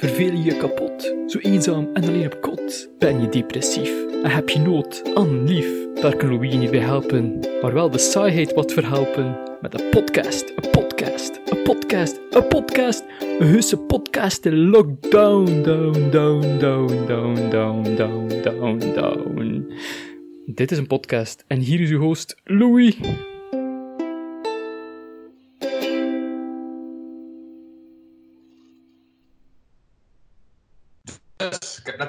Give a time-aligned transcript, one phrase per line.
[0.00, 1.14] Verveel je je kapot?
[1.26, 2.90] Zo eenzaam en alleen op kot?
[2.98, 3.92] Ben je depressief
[4.22, 5.94] en heb je nood aan lief?
[5.94, 9.38] Daar kan Louis niet bij helpen, maar wel de saaiheid wat verhelpen.
[9.60, 13.04] Met een podcast, een podcast, een podcast, een podcast.
[13.38, 19.72] Een heuse podcast in lockdown, down, down, down, down, down, down, down, down.
[20.46, 22.96] Dit is een podcast en hier is uw host Louis.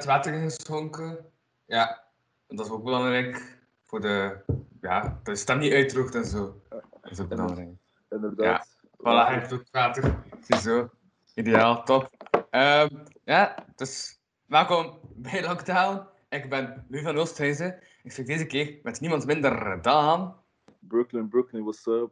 [0.02, 1.32] Net water ingeschonken.
[1.66, 2.04] Ja,
[2.48, 4.38] en dat is ook belangrijk voor de.
[4.82, 6.62] Ja, dat je stem niet uitdroogt en zo.
[6.70, 7.70] Dat is ook belangrijk.
[8.10, 8.68] Inderdaad.
[8.98, 10.24] Voilà, hij heeft ook water.
[10.42, 10.90] Ziezo.
[11.34, 12.10] Ideaal, top.
[12.50, 12.90] Ehm,
[13.24, 16.08] ja, dus welkom bij Lockdown.
[16.30, 17.80] Ik ben Louis van Oosthuizen.
[18.04, 20.36] Ik zit deze keer met niemand minder dan.
[20.80, 22.12] Brooklyn, Brooklyn, what's up?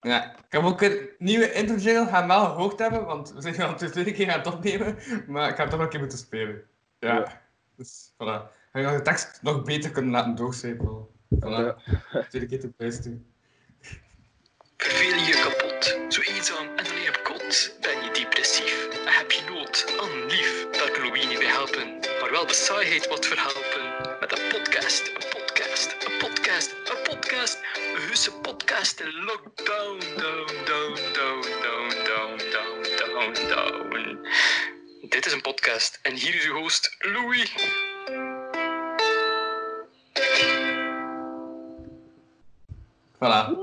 [0.00, 3.60] Ja, ik heb ook een nieuwe intro jingle gaan wel gehoord hebben, want we zijn
[3.60, 4.96] al de tweede keer aan het opnemen,
[5.32, 6.64] maar ik ga het toch nog een keer moeten spelen.
[6.98, 7.42] Ja,
[7.76, 8.54] dus voilà.
[8.72, 11.06] Ga je de tekst nog beter kunnen laten doorcijpelen.
[11.34, 11.76] Voilà, Ja.
[12.28, 13.26] tweede keer te luisteren.
[14.76, 16.12] Verveel je je kapot?
[16.14, 17.76] Zo eenzaam en alleen op kot?
[17.80, 20.66] Ben je depressief en heb je nood aan lief?
[20.70, 21.86] Daar kan Louis niet bij helpen,
[22.20, 23.84] maar wel de saaiheid wat verhelpen.
[24.20, 27.58] Met een podcast, een podcast, een podcast, een podcast.
[27.94, 34.28] Een heuse podcast in lockdown, down, down, down, down, down, down, down, down.
[35.08, 37.54] Dit is een podcast en hier is uw host Louis.
[43.14, 43.56] Voilà,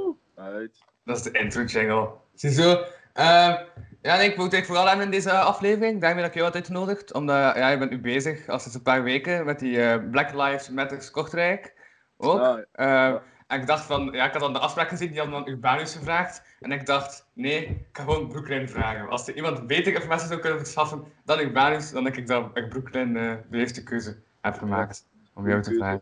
[1.04, 2.10] dat is de intro jingle.
[2.36, 2.84] Ziezo.
[3.14, 3.66] Ehm
[4.02, 6.02] ja, nee, ik wil het vooral hebben in deze aflevering.
[6.02, 8.82] Daarmee dat ik jou had uitgenodigd, omdat ja, je bent nu bezig, al sinds een
[8.82, 11.74] paar weken, met die eh, Black Lives Matter Kortrijk.
[12.18, 12.66] Ook.
[12.74, 13.16] Ah,
[13.54, 15.96] En ik dacht van, ja, ik had dan de afspraak gezien, die hadden dan Urbanus
[15.96, 16.44] gevraagd.
[16.60, 19.10] En ik dacht, nee, ik ga gewoon Brooklyn vragen.
[19.10, 22.70] Als er iemand beter informatie zou kunnen verschaffen dan Urbanus, dan denk ik dat ik
[22.70, 26.02] Brooklyn eh, de eerste keuze heb gemaakt om jou te vragen.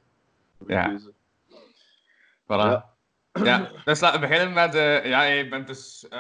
[0.67, 0.99] Ja.
[2.43, 2.89] Voilà.
[3.43, 6.19] Ja, dus laten we beginnen met, eh ja, je bent dus eh,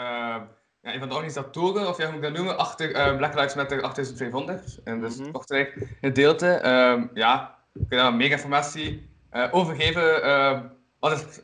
[0.81, 3.55] ja, een van de organisatoren, of ja, hoe moet ik dat noemen, achter Black Lives
[3.55, 4.79] Matter 8500.
[4.83, 5.31] En dus Mhm.
[5.31, 6.47] Kortrijk gedeelte.
[6.47, 9.09] Ehm, ja, ik kan daar meer informatie
[9.51, 10.79] over geven.
[11.01, 11.41] Ehm, wat is,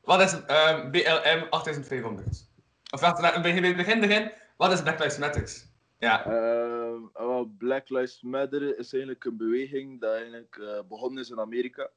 [0.00, 2.48] wat is ehm, BLM 8500?
[2.90, 4.32] Of wacht, laten we beginnen begin erin.
[4.56, 5.62] Wat is Black Lives Matter?
[5.98, 11.40] Ja, Ehm, Black Lives Matter is eigenlijk een beweging die eigenlijk eh, begonnen is in
[11.40, 11.90] Amerika.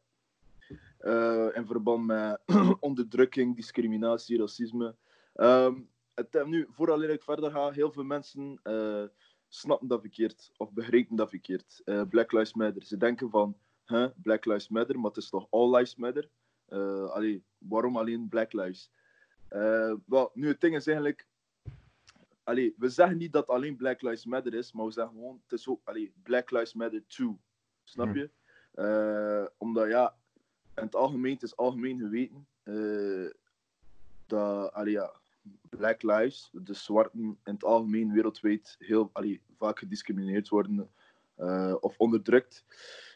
[0.97, 2.39] Eh, in verband met
[2.79, 4.95] onderdrukking, discriminatie, racisme.
[5.33, 5.75] Ehm,
[6.13, 8.59] het, eh, nu, voordat ik verder ga, heel veel mensen
[9.47, 11.81] snappen dat verkeerd of begrijpen dat verkeerd.
[12.09, 12.83] Black Lives Matter.
[12.83, 16.29] Ze denken van, huh, Black Lives Matter, maar het is toch All Lives Matter?
[17.09, 18.91] Allee, waarom alleen Black Lives?
[19.47, 21.27] Eh, wel, nu het ding is eigenlijk,
[22.43, 25.59] allee, we zeggen niet dat alleen Black Lives Matter is, maar we zeggen gewoon, het
[25.59, 27.39] is ook allee, Black Lives Matter too.
[27.83, 28.15] Snap Hmm.
[28.15, 28.29] je?
[28.73, 30.15] Eh, omdat ja,
[30.75, 32.47] in het algemeen, het is algemeen geweten
[34.25, 35.13] dat allee, ja,
[35.69, 40.91] Black Lives, de zwarten in het algemeen wereldwijd heel allee, vaak gediscrimineerd worden
[41.79, 42.65] of onderdrukt.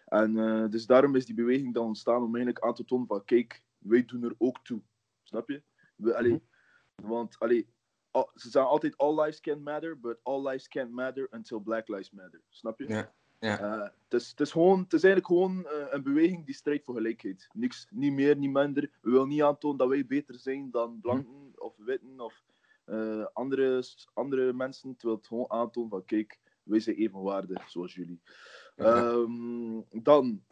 [0.08, 3.26] En eh, dus daarom is die beweging dan ontstaan om eigenlijk aan te tonen van
[3.26, 4.82] kijk, wij doen er ook toe.
[5.24, 5.64] Snap je?
[5.96, 6.42] We, allee,
[6.96, 7.68] Want allee,
[8.12, 11.88] al- ze zeggen altijd all lives can matter, but all lives can't matter until black
[11.88, 12.42] lives matter.
[12.50, 12.88] Snap je?
[12.88, 13.60] Ja, ja.
[13.60, 16.86] Eh, het, is, het, is gewoon, het is eigenlijk gewoon eh, een beweging die strijdt
[16.86, 17.48] voor gelijkheid.
[17.54, 18.92] Niks, niet meer, niet minder.
[19.02, 22.44] We willen niet aantonen dat wij beter zijn dan blanken of witten of
[23.34, 24.90] andere, andere mensen.
[24.90, 28.22] Het wil het gewoon aantonen van kijk, wij zijn evenwaardig zoals jullie.
[28.78, 30.44] Ehm, dan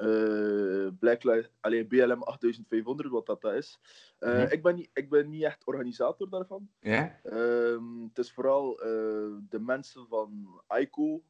[1.00, 3.80] Black Lives, alleen BLM 8500, wat dat, dat is.
[4.20, 4.52] Eh, Mhm.
[4.52, 6.70] ik, ben niet, ik ben niet echt organisator daarvan.
[7.24, 8.88] Ehm, het is vooral eh,
[9.50, 11.22] de mensen van ICO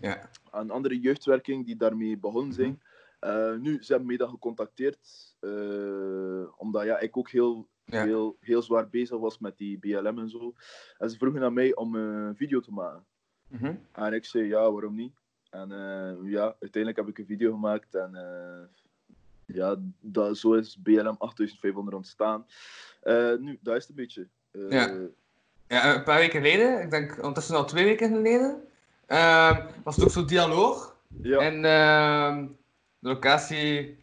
[0.00, 0.30] Ja.
[0.52, 2.82] en andere jeugdwerking die daarmee begonnen zijn.
[3.20, 5.36] Eh, nu, ze hebben mij dan gecontacteerd,
[6.56, 8.04] omdat ja, ik ook heel, Ja.
[8.04, 10.54] heel, heel zwaar bezig was met die BLM en zo.
[10.98, 13.06] En ze vroegen aan mij om een video te maken.
[13.48, 13.74] Mhm.
[13.92, 15.22] En ik zei ja, waarom niet?
[15.54, 18.66] En eh, ja, uiteindelijk heb ik een video gemaakt en eh,
[19.56, 22.46] ja, dat, zo is BLM 8500 ontstaan.
[23.02, 24.28] Eh, nu, dat is het een beetje.
[24.68, 25.08] Ja.
[25.68, 28.64] Ja, een paar weken geleden, ik denk ondertussen al twee weken geleden,
[29.06, 30.96] ehm, was het ook zo'n dialoog.
[31.22, 32.46] ja, En ehm,
[32.98, 33.98] de locatie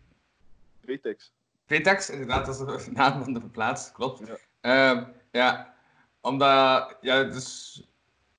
[0.85, 1.33] Vetex.
[1.65, 4.27] Vetex, inderdaad, dat is de naam van de plaats, klopt.
[4.27, 4.37] Ja.
[4.61, 5.73] Ja, ja
[6.21, 7.83] omdat, ja, dus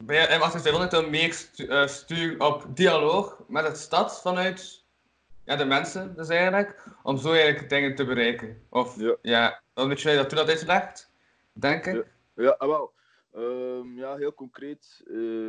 [0.06, 4.84] bij M800 dan meer stu eh, sturen op dialoog met de stad vanuit
[5.44, 8.66] ja, de mensen, dus eigenlijk, om zo eigenlijk dingen te bereiken.
[8.68, 9.16] Of Ja.
[9.22, 11.10] ja, hoe je dat toen had uitgelegd,
[11.52, 12.06] denk ik.
[12.34, 12.92] Ja, ah, wel.
[13.32, 15.02] Ehm, ja, heel concreet.
[15.06, 15.48] eh,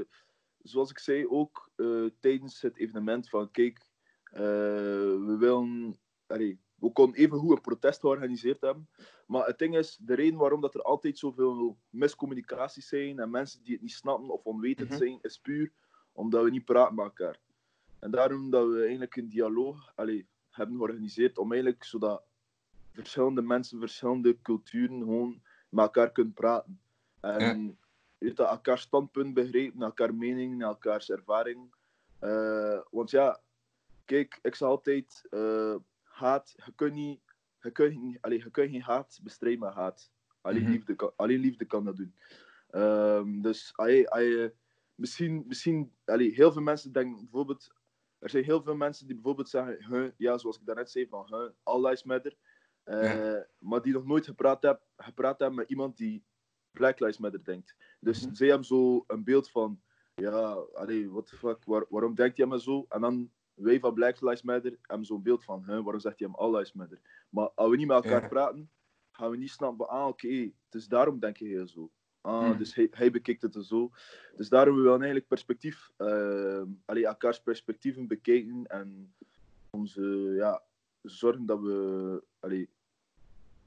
[0.62, 3.80] zoals ik zei ook eh, tijdens het evenement van kijk,
[4.24, 5.96] eh, we willen,
[6.28, 8.90] allee, we konden even goed een protest georganiseerd hebben.
[9.34, 13.64] Maar het ding is, de reden waarom dat er altijd zoveel miscommunicaties zijn en mensen
[13.64, 14.98] die het niet snappen of onwetend Mhm.
[14.98, 15.72] zijn, is puur
[16.12, 17.40] omdat we niet praten met elkaar.
[18.00, 22.24] En daarom dat we eigenlijk een dialoog allee, hebben georganiseerd om eigenlijk zodat
[22.92, 26.80] verschillende mensen, verschillende culturen gewoon met elkaar kunnen praten.
[27.20, 27.78] En
[28.18, 31.74] weet dat, elkaar standpunt begrijpen, elkaar mening, elkaars ervaring.
[32.20, 33.42] Eh, want ja,
[34.06, 37.20] kijk, ik zeg altijd, eh, haat, je kunt niet,
[37.64, 40.12] je kunt, allee, je kunt geen haat bestrijden met haat.
[40.42, 40.72] Alleen, Mhm.
[40.72, 42.16] liefde, kan, alleen liefde kan dat doen.
[42.70, 44.54] Ehm, dus je-
[44.96, 47.74] misschien, misschien allee, heel veel mensen denken bijvoorbeeld,
[48.20, 51.26] er zijn heel veel mensen die bijvoorbeeld zeggen, huh, ja, zoals ik daarnet zei, van
[51.30, 52.38] huh, all lives matter.
[52.84, 56.26] Eh, Maar die nog nooit gepraat hebben gepraat hebben met iemand die
[56.72, 57.76] Black Lives Matter denkt.
[58.00, 58.34] Dus Mhm.
[58.36, 59.82] zij hebben zo een beeld van,
[60.14, 62.86] ja, allee, what the fuck, waar- waarom denkt hij maar zo?
[62.90, 66.28] En dan wij van Black Lives Matter hebben zo'n beeld van, huh, waarom zegt hij
[66.28, 67.00] hem All Lives Matter?
[67.30, 68.28] Maar als we niet met elkaar Ja.
[68.28, 68.72] praten,
[69.12, 71.92] gaan we niet snappen, ah, oké, dus daarom denk je heel zo.
[72.22, 72.58] Ah, Mhm.
[72.58, 73.90] dus hij, hij bekijkt het er zo.
[74.36, 79.16] Dus daarom willen we eigenlijk perspectief, uh, allee, elkaars perspectieven bekijken en
[79.70, 80.64] onze, ja,
[81.02, 82.70] zorgen dat we, allee,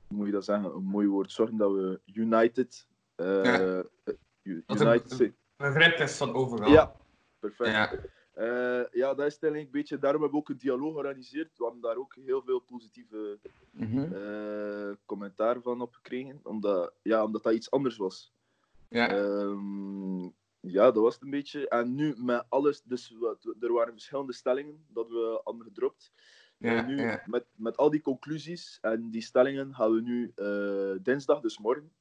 [0.06, 3.84] hoe moet je dat zeggen, een mooi woord, zorgen dat we united, eh, Ja.
[4.04, 5.36] eh, united zijn.
[5.56, 6.70] Begrip is van overal.
[6.70, 6.96] Ja,
[7.38, 7.70] perfect.
[7.70, 7.92] Ja.
[8.36, 9.98] Eh, ja, dat is een beetje.
[9.98, 11.58] Daarom hebben we ook een dialoog georganiseerd.
[11.58, 13.38] We hebben daar ook heel veel positieve
[13.70, 14.12] Mhm.
[14.12, 16.40] eh, commentaar van op gekregen.
[16.42, 18.32] Omdat, ja, omdat dat iets anders was.
[18.88, 19.08] ja.
[19.10, 20.22] Ehm,
[20.60, 21.68] ja, dat was het een beetje.
[21.68, 26.12] En nu met alles, dus wat, er waren verschillende stellingen dat we hadden gedropt.
[26.58, 27.22] ja, En nu, ja.
[27.26, 31.92] met, met al die conclusies en die stellingen, gaan we nu eh, dinsdag, dus morgen,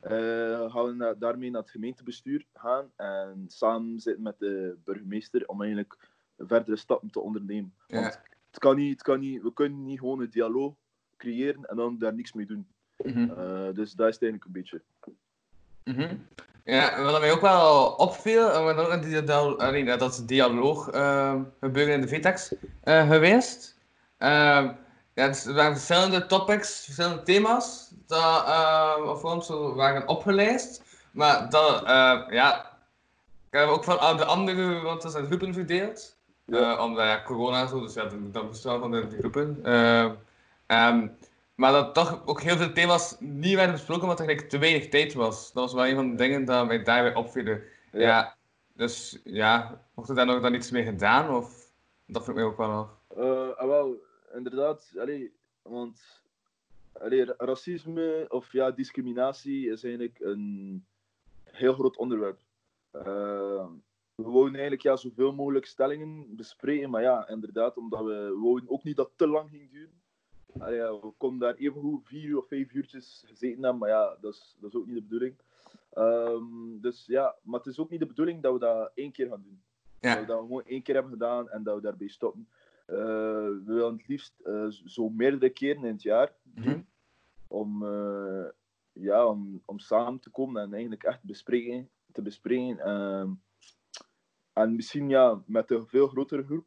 [0.00, 5.46] Eh, gaan we na- daarmee naar het gemeentebestuur gaan en samen zitten met de burgemeester
[5.48, 5.98] om eigenlijk
[6.38, 7.74] verdere stappen te ondernemen.
[7.88, 8.20] Want
[8.50, 10.74] het kan niet, het kan niet, we kunnen niet gewoon een dialoog
[11.16, 12.66] creëren en dan daar niks mee doen.
[12.96, 13.30] Mhm.
[13.30, 14.82] Eh, dus dat is het eigenlijk een beetje.
[15.84, 16.16] Mhm.
[16.64, 21.94] Ja, wat mij ook wel opviel, en we ook allee, dat is dialoog eh, gebeuren
[21.94, 23.78] in de VTEX geweest.
[25.18, 30.82] Ja, er waren verschillende topics, verschillende thema's, dat eh, ons zo waren opgelijst.
[31.10, 32.76] Maar dat, eh, ja,
[33.50, 36.16] ik heb ook van aan de andere, want dat zijn groepen verdeeld.
[36.44, 36.76] Ja.
[36.76, 39.58] Eh, omdat ja, corona zo, dus ja, dat- dat bestaan van de, groepen.
[39.62, 40.10] Eh,
[40.66, 41.08] ehm,
[41.54, 44.88] maar dat toch ook heel veel thema's niet werden besproken, omdat er eigenlijk te weinig
[44.88, 45.52] tijd was.
[45.52, 47.62] Dat was wel een van de dingen dat mij daarbij opvielen.
[47.92, 48.00] Ja.
[48.00, 48.36] Ja.
[48.72, 51.30] dus ja, wordt er daar nog dan iets mee gedaan?
[51.34, 51.50] Of
[52.06, 52.88] dat vind ik mij ook wel af.
[53.16, 55.32] Eh, ah, wel, inderdaad, allee,
[55.62, 56.22] want
[56.92, 60.84] allee, racisme of ja, discriminatie is eigenlijk een
[61.44, 62.40] heel groot onderwerp.
[62.90, 63.68] Eh,
[64.14, 68.70] we wouden eigenlijk ja, zoveel mogelijk stellingen bespreken, maar ja, inderdaad, omdat we, we wouden
[68.70, 70.00] ook niet dat te lang ging duren.
[70.58, 74.32] Allee, we konden daar even goed vier of vijf uurtjes gezeten hebben, maar ja, dat
[74.32, 75.36] is, dat is ook niet de bedoeling.
[75.92, 79.28] Ehm, dus ja, maar het is ook niet de bedoeling dat we dat één keer
[79.28, 79.62] gaan doen.
[80.00, 80.10] Ja.
[80.10, 82.48] Dat we dat gewoon één keer hebben gedaan en dat we daarbij stoppen.
[82.88, 86.86] Eh, we willen het liefst eh, zo meerdere keren in het jaar doen.
[87.46, 88.44] Om, eh,
[88.92, 92.78] ja, om, om samen te komen en eigenlijk echt bespreken, te bespreken.
[92.78, 93.30] Ehm,
[94.52, 96.66] en misschien ja, met een veel grotere groep.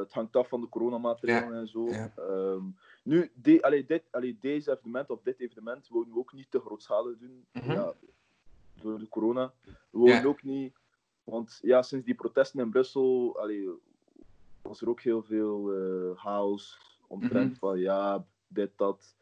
[0.00, 1.88] Het hangt af van de coronamaatregelen en zo.
[1.88, 2.12] ja.
[2.16, 2.64] Ehm,
[3.02, 6.60] nu, de, allee, dit, allee, deze evenement of dit evenement wouden we ook niet te
[6.60, 7.46] grootschalig doen.
[7.52, 7.72] Mhm.
[7.72, 7.92] ja,
[8.74, 9.52] door de corona.
[9.64, 10.26] We wouden Ja.
[10.26, 10.74] ook niet...
[11.24, 13.68] Want ja, sinds die protesten in Brussel allee,
[14.70, 17.58] was er ook heel veel eh chaos omtrent Mhm.
[17.58, 19.16] van ja, dit, dat,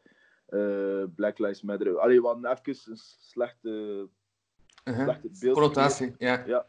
[0.45, 1.97] eh, Black Lives Matter.
[1.99, 4.07] Allee, we hadden even een slechte,
[4.85, 5.03] Uh-huh.
[5.03, 5.53] slechte beeld.
[5.53, 6.43] Connotatie, ja.
[6.45, 6.67] Ja.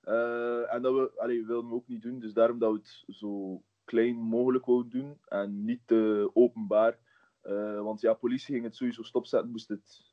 [0.00, 3.04] Eh, en dat we, allee, wilden we ook niet doen, dus daarom dat we het
[3.16, 6.98] zo klein mogelijk wilden doen en niet te openbaar.
[7.40, 10.04] Eh, want ja, politie ging het sowieso stopzetten, moest het,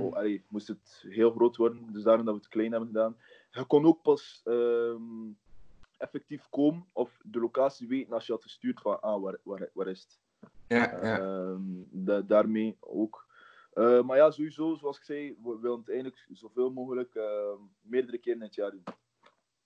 [0.00, 3.16] oh, allee, moest het heel groot worden, dus daarom dat we het klein hebben gedaan.
[3.50, 5.02] Je kon ook pas ehm,
[6.00, 9.86] effectief komen of de locatie weten als je had gestuurd van, ah, waar, waar, waar
[9.88, 10.18] is het?
[10.66, 11.18] Ja, ja.
[11.18, 13.26] Ehm, da- daarmee ook.
[13.72, 18.18] Eh, maar ja, sowieso, zoals ik zei, we willen het eigenlijk zoveel mogelijk ehm, meerdere
[18.18, 18.84] keren in het jaar doen.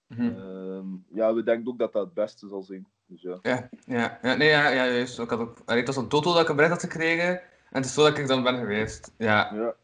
[0.07, 0.23] Mhm.
[0.23, 0.87] Ehm,
[1.19, 2.87] ja, we denken ook dat dat het beste zal zijn.
[3.07, 3.39] Dus ja.
[3.43, 5.19] Ja, ja, ja, nee, ja, ja, juist.
[5.19, 7.41] Ik had ook, het was een Toto dat ik een bericht had gekregen.
[7.41, 9.15] En het is zo dat ik dan ben geweest.
[9.19, 9.55] Ja.
[9.55, 9.75] Ja,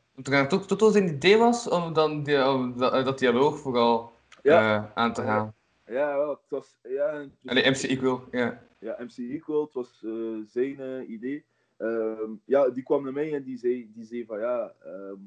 [0.49, 5.13] Toen Toto zijn idee was om dan die, om dat, dat dialoog vooral eh, aan
[5.13, 5.55] te gaan.
[5.91, 6.77] Ja wel, het was.
[6.83, 8.63] Ja, Allee, MC Equal, ja.
[8.79, 11.45] ja, MC Equal, het was eh, zijn eh, idee.
[11.77, 15.21] Ehm, ja, die kwam naar mij en die zei, die zei van ja, ehm,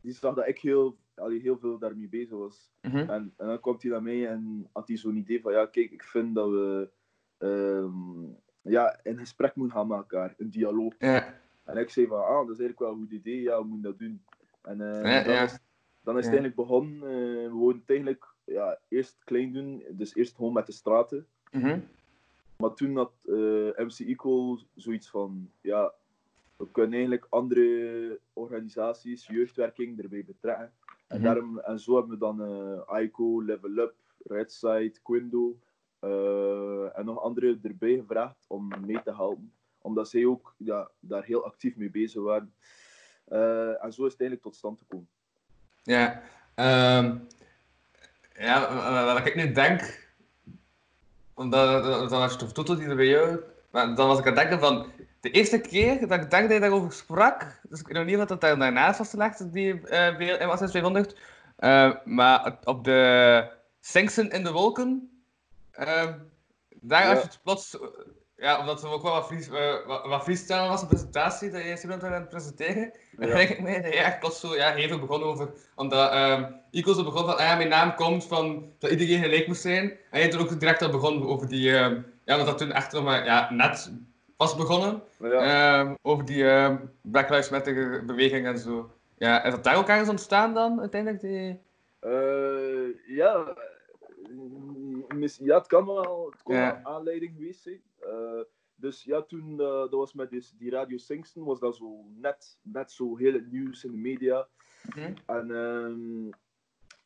[0.00, 2.70] die zag dat ik heel allee, heel veel daarmee bezig was.
[2.80, 2.96] Mhm.
[2.96, 5.90] En, en dan kwam hij naar mij en had hij zo'n idee van, ja, kijk,
[5.90, 6.88] ik vind dat we
[7.38, 8.24] ehm,
[8.62, 10.94] ja, een gesprek moeten gaan met elkaar, een dialoog.
[10.98, 11.40] Ja.
[11.64, 13.90] En ik zei van, ah, dat is eigenlijk wel een goed idee, ja, we moeten
[13.90, 14.24] dat doen.
[14.62, 15.42] En eh, Ja, dan, ja.
[15.42, 15.58] Is,
[16.02, 20.14] dan is het eigenlijk begonnen, eh, we wouden het eigenlijk ja, eerst klein doen, dus
[20.14, 21.26] eerst gewoon met de straten.
[21.50, 21.78] Mhm.
[22.56, 25.92] Maar toen had eh, MC Equal zoiets van, ja,
[26.56, 30.72] we kunnen eigenlijk andere organisaties, jeugdwerking erbij betrekken.
[31.06, 31.22] En, Mhm.
[31.26, 32.42] daarom, en zo hebben we dan
[32.88, 33.94] eh ICO, Level Up,
[34.24, 35.58] Redside, Quindo
[35.98, 39.52] eh, en nog andere erbij gevraagd om mee te helpen.
[39.82, 42.54] Omdat zij ook ja, daar heel actief mee bezig waren.
[43.80, 45.08] En zo is het eigenlijk tot stand gekomen.
[45.82, 46.22] Ja,
[46.54, 47.18] ehm,
[48.38, 50.10] ja, eh, wat ik nu denk,
[51.34, 54.40] omdat dat was toch Toto die er bij jou, maar dan was ik aan het
[54.40, 54.86] denken van,
[55.20, 58.16] de eerste keer dat ik denk dat je daarover sprak, dus ik weet nog niet
[58.16, 61.16] wat dat daar daarnaast was gelegd, die uh, BLM 200,
[61.58, 65.22] uh, maar op de Singsen in de wolken,
[65.78, 65.86] uh,
[66.70, 67.10] daar Ja.
[67.10, 67.78] als je het plots,
[68.42, 71.62] ja, omdat er ook wel wat, vries, uh, wat, wat freestyle was, een presentatie, dat
[71.62, 73.34] je studenten aan het presenteren, dan Ja.
[73.34, 75.48] denk ik mee dat je echt plots zo ja, hevig begon over.
[75.74, 79.46] Omdat um, Ico zo begon van, ah ja, mijn naam komt van dat iedereen gelijk
[79.46, 79.92] moest zijn.
[80.10, 82.92] En je toen ook direct al begon over die, um, ja, want dat toen echt
[82.92, 83.92] nog maar ja, net
[84.36, 85.02] was begonnen.
[85.18, 85.80] Ja.
[85.80, 88.90] Um, over die um, Black Lives Matter beweging en zo.
[89.18, 91.22] Ja, is dat daar ook ergens ontstaan dan, uiteindelijk?
[91.22, 91.60] Die...
[92.00, 93.44] Eh, ja,
[95.22, 96.82] mis- ja, het kan wel, het kon Ja.
[96.82, 97.82] aanleiding geweest zijn.
[97.98, 98.40] Eh,
[98.74, 102.58] dus ja, toen, eh, dat was met dus die Radio Singsten, was dat zo net,
[102.62, 104.48] net zo heel het nieuws in de media.
[104.94, 105.14] Mhm.
[105.26, 106.30] En ehm,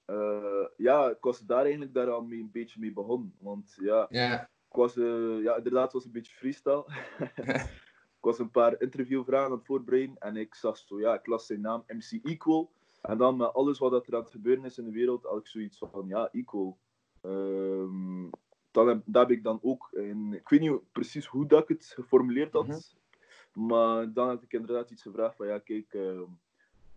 [0.05, 1.95] eh, ja, ik was daar eigenlijk
[2.29, 3.35] mee, een beetje mee begonnen.
[3.41, 4.43] Want ja, Ja.
[4.43, 6.85] ik was, ja, inderdaad, het was een beetje freestyle.
[8.19, 11.47] ik was een paar interviewvragen aan het voorbereiden en ik zag zo, ja, ik las
[11.47, 12.71] zijn naam MC Equal.
[13.03, 15.47] En dan met alles wat er aan het gebeuren is in de wereld, had ik
[15.47, 16.79] zoiets van, ja, Equal.
[17.27, 18.29] Ehm,
[18.71, 21.85] dan heb, heb ik dan ook, in, ik weet niet precies hoe dat ik het
[21.87, 23.67] geformuleerd had, Mhm.
[23.67, 26.23] maar dan had ik inderdaad iets gevraagd van, ja, kijk, ehm,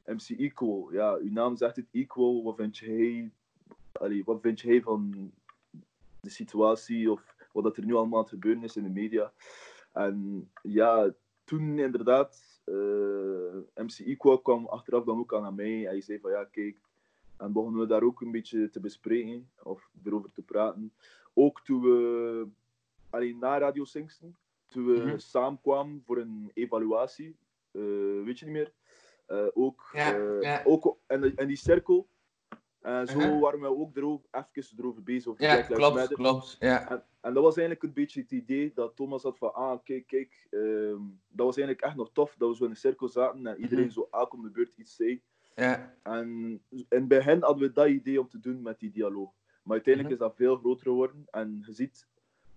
[0.05, 3.31] MC Equal, ja, uw naam zegt het Equal, wat vind jij,
[3.91, 5.31] allee, wat vind jij van
[6.21, 9.33] de situatie of wat dat er nu allemaal aan het gebeuren is in de media?
[9.93, 12.75] En ja, toen inderdaad, eh,
[13.85, 15.79] MC Equal kwam achteraf dan ook aan aan mij.
[15.79, 16.79] Hij zei van ja, kijk,
[17.39, 20.93] en begonnen we daar ook een beetje te bespreken of erover te praten.
[21.33, 22.47] Ook toen we,
[23.09, 25.17] alleen na Radio Singsten, toen we Mhm.
[25.17, 27.37] samenkwamen voor een evaluatie,
[27.71, 27.81] eh,
[28.23, 28.73] weet je niet meer.
[29.25, 30.61] Eh, ook, Ja, eh, ja.
[30.65, 32.07] ook in, in die cirkel.
[32.81, 33.39] En zo Mhm.
[33.39, 35.27] waren we ook erover, even erover bezig.
[35.31, 36.55] Over Ja, klopt, klopt.
[36.59, 36.89] Ja.
[36.89, 40.07] En, en dat was eigenlijk een beetje het idee dat Thomas had van, ah, kijk,
[40.07, 43.47] kijk, ehm, dat was eigenlijk echt nog tof dat we zo in een cirkel zaten
[43.47, 43.93] en iedereen Mhm.
[43.93, 45.21] zo elk om de beurt iets zei.
[45.59, 45.93] Ja.
[46.03, 46.27] En
[46.69, 49.29] in het begin hadden we dat idee om te doen met die dialoog.
[49.63, 50.23] Maar uiteindelijk Mhm.
[50.23, 52.07] is dat veel groter geworden en je ziet,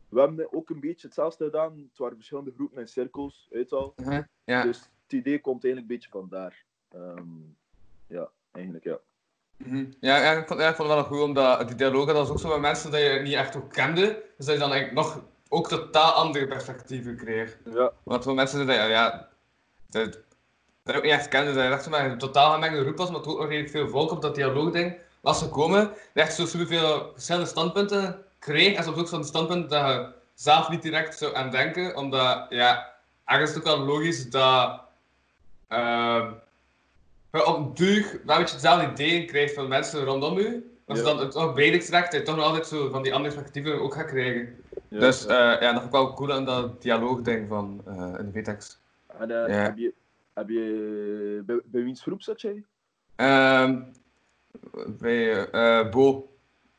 [0.09, 1.79] we hebben ook een beetje hetzelfde gedaan.
[1.79, 3.93] Het waren verschillende groepen en cirkels, uit al.
[3.97, 4.23] Mhm.
[4.45, 4.63] Ja.
[4.63, 6.65] Dus het idee komt eigenlijk een beetje vandaar.
[6.89, 7.27] Ehm,
[8.07, 8.99] ja, eigenlijk ja.
[9.57, 9.85] Mhm.
[10.01, 12.31] Ja, ja, ik vond, ja, ik vond het wel goed, omdat die dialogen, dat was
[12.31, 14.23] ook zo met mensen dat je niet echt ook kende.
[14.37, 17.59] Dus dat je dan eigenlijk nog ook totaal andere perspectieven kreeg.
[17.65, 19.29] Ja, Want voor mensen die dat, ja,
[19.89, 20.21] dat,
[20.83, 22.97] dat je ook niet echt kende, dat je echt zo maar een totaal gemengde groep
[22.97, 25.81] was, maar er ook nog redelijk veel volk op dat dialoogding was gekomen.
[25.81, 28.77] Dat je echt zo superveel verschillende standpunten kreeg.
[28.77, 32.93] En soms ook zo'n standpunt dat je zelf niet direct zou aan denken, omdat, ja,
[33.25, 34.81] ergens is het ook wel logisch dat
[35.69, 36.31] ehm
[37.33, 40.71] je op een duur wel een beetje hetzelfde idee krijgt van mensen rondom je.
[40.87, 41.11] Als je Ja.
[41.11, 43.95] dan het toch breder trekt, je toch nog altijd zo van die andere perspectieven ook
[43.95, 44.57] gaat krijgen.
[44.89, 45.55] ja, dus ja.
[45.55, 48.79] eh, ja, dat vond ik wel cool aan dat dialoogding van eh in de VTEX.
[49.19, 49.47] Eh, ja.
[49.47, 49.93] heb je,
[50.33, 52.65] heb je bij, bij wiens groep zat jij?
[53.17, 53.83] Ehm
[54.87, 56.29] bij eh Bo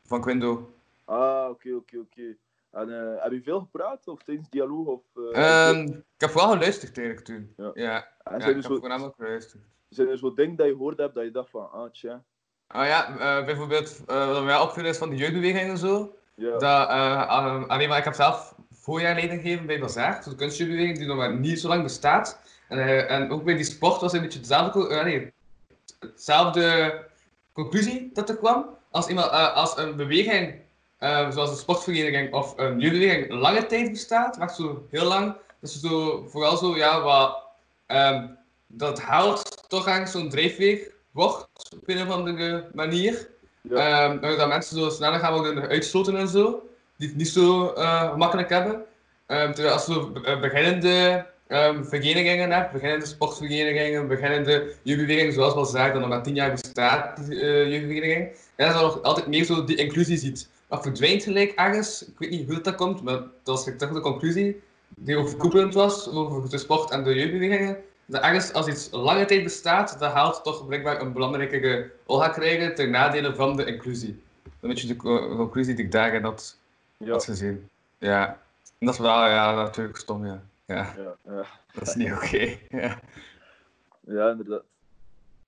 [0.04, 0.74] van Quindo.
[1.04, 2.36] Ah, oké, oké, oké.
[2.70, 4.86] En eh, heb je veel gepraat of tijdens dialoog?
[4.86, 7.52] Of, eh, Ehm, ik heb vooral geluisterd eigenlijk toen.
[7.56, 7.70] Ja.
[7.74, 9.62] Ja, en ja, ik er heb zo, voornamelijk geluisterd.
[9.88, 12.22] zijn er zo dingen dat je gehoord hebt dat je dacht van, ah, tja.
[12.66, 16.16] Ah ja, bijvoorbeeld wat mij opviel is van de jeugdbeweging en zo.
[16.34, 20.98] Ja, Dat, eh, alleen maar ik heb zelf voorjaar leiding gegeven bij Bazaar, de kunstjeugdbeweging
[20.98, 22.40] die nog maar niet zo lang bestaat.
[22.68, 25.32] En, eh, en ook bij die sport was een beetje dezelfde, eh, nee,
[26.00, 26.94] hetzelfde
[27.52, 28.66] conclusie dat er kwam.
[28.90, 30.62] Als, iemand, eh, als een beweging,
[31.30, 36.24] zoals een sportvereniging of een jeugdbeweging, lange tijd bestaat, echt zo heel lang, dus zo,
[36.28, 37.38] vooral zo, ja, wat,
[37.86, 38.26] ehm,
[38.66, 43.28] dat hout toch aan zo'n drijfveeg wordt, op een of andere manier.
[43.60, 47.72] ja, Ehm, dat mensen zo sneller gaan worden uitstoten en zo, die het niet zo
[48.16, 48.84] makkelijk hebben.
[49.26, 55.92] Ehm, terwijl als eh, beginnende ehm, verenigingen hebt, beginnende sportverenigingen, beginnende jeugdbewegingen, zoals wel zei,
[55.92, 59.44] dat nog maar tien jaar bestaat, die uh, jeugdbeweging, en dat je nog altijd meer
[59.44, 60.48] zo die inclusie ziet.
[60.68, 64.00] Dat verdwijnt gelijk ergens, ik weet niet hoe dat komt, maar dat was toch de
[64.00, 64.62] conclusie
[64.96, 67.76] die overkoepelend was over de sport en de jeugdbewegingen.
[68.06, 72.34] Dat ergens, als iets lange tijd bestaat, dat haalt toch blijkbaar een belangrijkere rol gaat
[72.34, 74.22] krijgen ten nadele van de inclusie.
[74.60, 74.96] Een beetje de
[75.36, 76.56] conclusie die ik daarin had,
[77.06, 77.68] had gezien.
[77.98, 78.28] Ja,
[78.78, 80.42] en dat is wel ja, natuurlijk stom, ja.
[80.66, 80.94] Ja,
[81.24, 82.56] ja, dat is niet oké.
[82.68, 83.00] Ja.
[84.00, 84.64] Ja, inderdaad.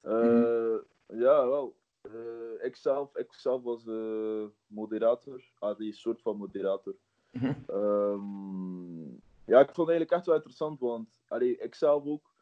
[0.00, 0.74] Eh,
[1.18, 1.76] Ja, wel.
[2.02, 5.42] Eh, ik, zelf, ik zelf was eh, moderator.
[5.58, 6.94] Ah, die soort van moderator.
[7.30, 7.52] Mhm.
[7.66, 9.04] Ehm,
[9.44, 12.34] ja, ik vond het eigenlijk echt wel interessant, want allee, ik zelf ook.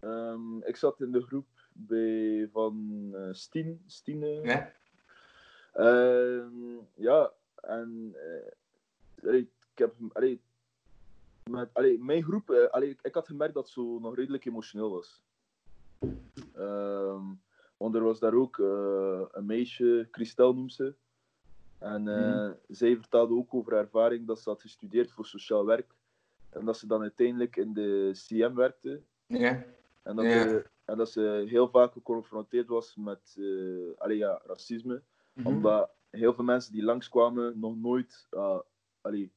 [0.00, 3.82] ehm, ik zat in de groep bij, van eh Stien.
[3.86, 4.72] Stien eh, Ja?
[5.72, 10.40] Ehm, ja, en eh, allee, ik heb, allee,
[11.78, 15.22] allee, mijn groep, eh, allee, ik, ik had gemerkt dat ze nog redelijk emotioneel was.
[16.54, 17.24] Ehm,
[17.76, 20.94] want er was daar ook eh, een meisje, Christel noemt ze.
[21.78, 22.52] En Mhm.
[22.68, 25.94] zij vertelde ook over haar ervaring dat ze had gestudeerd voor sociaal werk.
[26.50, 29.02] En dat ze dan uiteindelijk in de CM werkte.
[29.26, 29.64] Ja?
[30.02, 33.36] En dat, ze, en dat ze heel vaak geconfronteerd was met
[33.98, 35.46] allee, ja, racisme Mhm.
[35.46, 38.58] omdat heel veel mensen die langskwamen nog nooit, uh,
[39.00, 39.32] allee,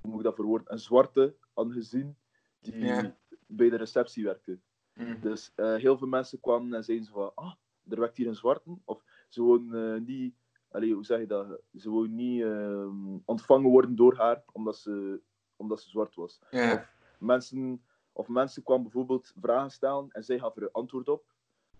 [0.00, 2.16] hoe moet ik dat verwoorden, een zwarte hadden gezien
[2.60, 3.16] die Ja.
[3.46, 4.58] bij de receptie werkte.
[4.94, 5.20] Mhm.
[5.20, 7.52] Dus eh, heel veel mensen kwamen en zeiden van, ah,
[7.88, 8.78] er werkt hier een zwarte.
[8.84, 10.34] Of ze wouden eh, niet,
[10.70, 15.20] allee, hoe zeg je dat, ze wouden niet ehm, ontvangen worden door haar omdat ze,
[15.56, 16.40] omdat ze zwart was.
[16.50, 16.88] Ja.
[17.18, 21.24] Mensen, of mensen kwamen bijvoorbeeld vragen stellen en zij gaf er een antwoord op.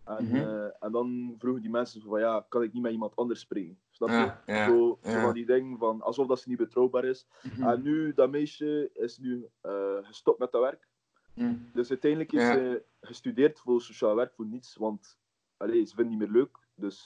[0.04, 0.34] En, Mhm.
[0.36, 3.78] eh, en dan vroegen die mensen van ja, kan ik niet met iemand anders spreken?
[3.98, 4.52] Snap je?
[4.52, 7.26] Ja, zo, zo van die dingen van alsof dat ze niet betrouwbaar is.
[7.42, 7.62] Mhm.
[7.62, 10.88] En nu, dat meisje is nu eh, gestopt met dat werk.
[11.34, 11.54] Mhm.
[11.72, 15.18] Dus uiteindelijk is ze gestudeerd voor sociaal werk voor niets, want
[15.56, 16.58] allee, ze vindt het niet meer leuk.
[16.74, 17.04] Dus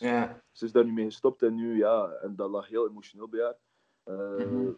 [0.52, 3.40] ze is daar nu mee gestopt en nu, ja, en dat lag heel emotioneel bij
[3.40, 3.58] haar.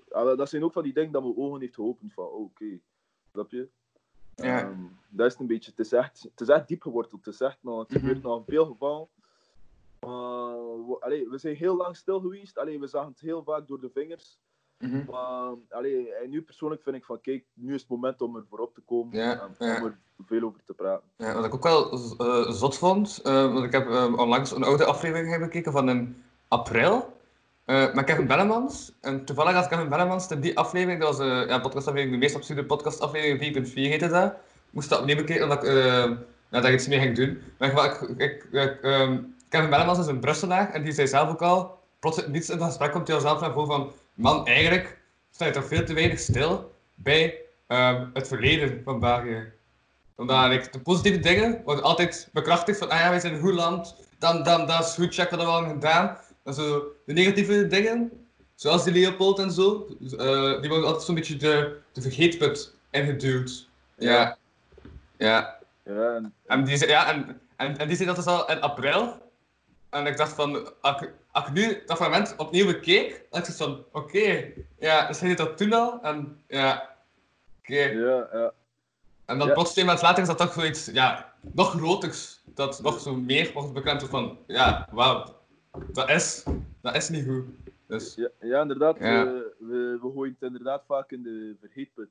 [0.09, 2.81] Ah, dat zijn ook van die dingen dat mijn ogen heeft geopend van, oh, oké,
[3.31, 3.71] snap je?
[4.35, 4.61] Ja.
[4.61, 7.25] Ehm, dat is een beetje, het is echt, het is echt diep geworteld.
[7.25, 9.09] Het, is echt nog, het gebeurt nog in veel gevallen.
[10.07, 12.59] Maar, we, allee, we zijn heel lang stil geweest.
[12.59, 14.39] Allee, we zagen het heel vaak door de vingers.
[14.79, 15.05] Mhm.
[15.11, 18.45] Maar allee, en nu persoonlijk vind ik van, kijk, nu is het moment om er
[18.49, 19.81] voorop te komen Ja, en ja.
[19.81, 21.09] om er veel over te praten.
[21.17, 24.65] Ja, wat ik ook wel eh, zot vond, eh, want ik heb eh, onlangs een
[24.65, 27.13] oude aflevering bekeken van in april
[27.65, 28.93] eh, met Kevin Bellemans.
[29.01, 32.35] En toevallig had Kevin Bellemans in die aflevering, dat was eh, ja, podcastaflevering, de meest
[32.35, 34.33] absurde podcastaflevering 4.4 heette dat.
[34.33, 36.11] Ik moest dat opnieuw bekeken omdat ik eh,
[36.51, 37.39] ja, daar iets mee ging doen.
[37.59, 39.19] Maar ik, ik, ik, ik, ehm,
[39.55, 42.67] Kevin Bellemans is een Brusselaar en die zei zelf ook al, plots niets in dat
[42.67, 44.99] gesprek komt hij al zelf naar voren van, man, eigenlijk
[45.31, 49.53] sta je toch veel te weinig stil bij ehm, het verleden van België
[50.17, 53.55] omdat like, de positieve dingen worden altijd bekrachtigd van, ah ja, wij zijn een goed
[53.55, 56.19] land, dan, dan, dat is goed, check wat we al gedaan.
[56.45, 58.11] En zo, de negatieve dingen,
[58.55, 63.69] zoals die Leopold en zo, eh, die worden altijd zo'n beetje de, de vergeetput ingeduwd.
[63.99, 64.37] Ja.
[65.19, 65.59] Ja.
[65.85, 69.23] Ja, en, En die ja, en, en, en die zei dat dus al in april.
[69.95, 73.55] En ik dacht van, als ik, als ik nu dat fragment opnieuw bekeek, dacht ik
[73.55, 76.97] van, oké, ja, dus hij deed dat toen al, en ja,
[77.59, 77.75] oké.
[77.83, 78.53] ja, ja.
[79.25, 79.53] En dan Ja.
[79.55, 82.43] plots twee maanden later is dat toch zoiets, ja, nog groters.
[82.55, 85.25] Dat nog zo meer wordt bekend van, ja, wauw,
[85.93, 86.45] dat is,
[86.83, 87.45] dat is niet goed.
[87.87, 88.99] Dus, Ja, ja inderdaad.
[88.99, 89.25] Ja.
[89.25, 92.09] We, we, we gooien het inderdaad vaak in de vergeetput.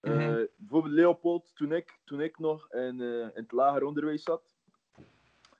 [0.00, 0.44] Eh, Mhm.
[0.56, 4.53] bijvoorbeeld Leopold, toen ik, toen ik nog in, eh, in het lager onderwijs zat,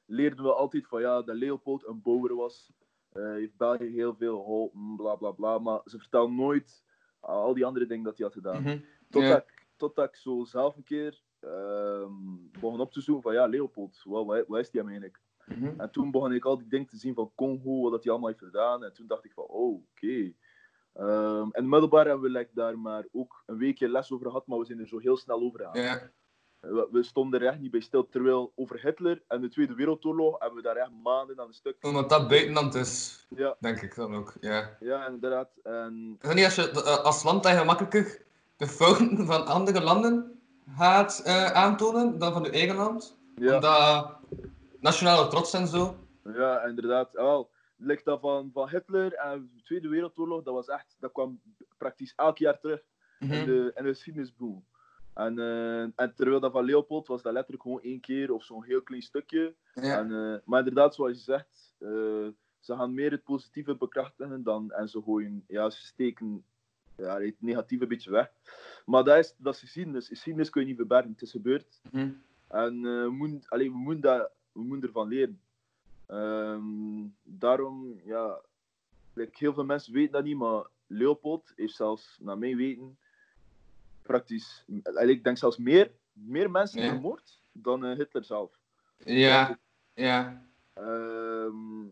[0.07, 2.73] leerden we altijd van ja, dat Leopold een bouwer was.
[3.13, 5.59] Eh heeft België heel veel geholpen, bla bla bla.
[5.59, 6.85] Maar ze vertelden nooit
[7.21, 8.63] al die andere dingen dat hij had gedaan.
[8.63, 8.79] mhm.
[9.11, 12.13] Totdat, ik, totdat ik zo zelf een keer ehm,
[12.53, 15.21] begon op te zoeken van ja, Leopold, wat, wat, wat is die eigenlijk?
[15.47, 15.81] Mhm.
[15.81, 18.31] En toen begon ik al die dingen te zien van Congo, wat dat hij allemaal
[18.31, 18.85] heeft gedaan.
[18.85, 20.33] En toen dacht ik van, oh, oké.
[20.93, 24.59] Ehm, en middelbaar hebben we like, daar maar ook een weekje les over gehad, maar
[24.59, 26.11] we zijn er zo heel snel over gegaan.
[26.69, 28.09] We, we stonden er echt niet bij stil.
[28.09, 31.77] Terwijl over Hitler en de Tweede Wereldoorlog hebben we daar echt maanden aan een stuk.
[31.81, 34.77] omdat dat buitenland is, Ja, denk ik dan ook, ja.
[34.81, 35.49] ja inderdaad.
[35.63, 38.23] En, Is niet als je eh, als land dat je gemakkelijker
[38.57, 40.41] de fouten van andere landen
[40.77, 43.19] gaat eh, aantonen dan van je eigen land?
[43.35, 44.17] ja, Omdat
[44.81, 45.97] nationale trots en zo.
[46.35, 47.13] ja, inderdaad.
[47.13, 51.41] Wel, ligt dat van, van Hitler en de Tweede Wereldoorlog, dat was echt, dat kwam
[51.79, 52.81] praktisch elk jaar terug.
[53.19, 53.45] in Mhm.
[53.45, 54.65] de, in de geschiedenisboom.
[55.15, 58.65] En, eh, en terwijl dat van Leopold was dat letterlijk gewoon één keer of zo'n
[58.65, 59.55] heel klein stukje.
[59.75, 59.99] Ja.
[59.99, 62.29] En, eh, maar inderdaad, zoals je zegt, eh,
[62.61, 66.45] ze gaan meer het positieve bekrachtigen dan, en ze gooien, ja, ze steken
[66.97, 68.33] ja, het negatieve een beetje weg.
[68.87, 70.09] Maar dat is, dat is geschiedenis.
[70.09, 71.11] Geschiedenis kun je niet verbergen.
[71.11, 71.81] Het is gebeurd.
[71.91, 72.11] Mhm.
[72.49, 75.41] En we, moeten, allee, we, moeten dat, we moeten ervan leren.
[76.07, 78.41] Ehm, daarom, ja,
[79.13, 82.99] like, heel veel mensen weten dat niet, maar Leopold heeft zelfs, naar mijn weten,
[84.05, 84.65] praktisch,
[85.07, 86.89] ik denk zelfs meer, meer mensen Ja.
[86.89, 88.59] vermoord dan eh, Hitler zelf.
[88.99, 89.59] Ja,
[89.95, 90.47] ja.
[90.73, 91.87] Ehm,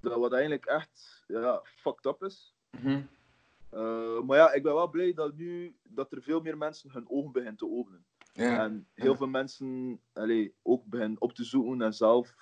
[0.00, 2.54] dat wat eigenlijk echt ja, fucked up is.
[2.70, 3.02] Mhm.
[3.70, 7.10] Eh, maar ja, ik ben wel blij dat nu dat er veel meer mensen hun
[7.10, 8.04] ogen beginnen te openen.
[8.32, 8.64] Ja.
[8.64, 9.16] En heel Ja.
[9.16, 12.34] veel mensen allee, ook beginnen op te zoeken en zelf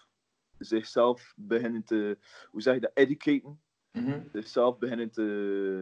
[0.58, 2.18] zichzelf beginnen te,
[2.50, 3.60] hoe zeg je dat, educaten.
[3.92, 4.20] Mhm.
[4.32, 5.22] Zichzelf beginnen te,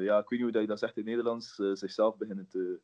[0.01, 2.49] ja, ik weet niet hoe dat je dat zegt in het Nederlands, eh, zichzelf beginnen
[2.49, 2.81] te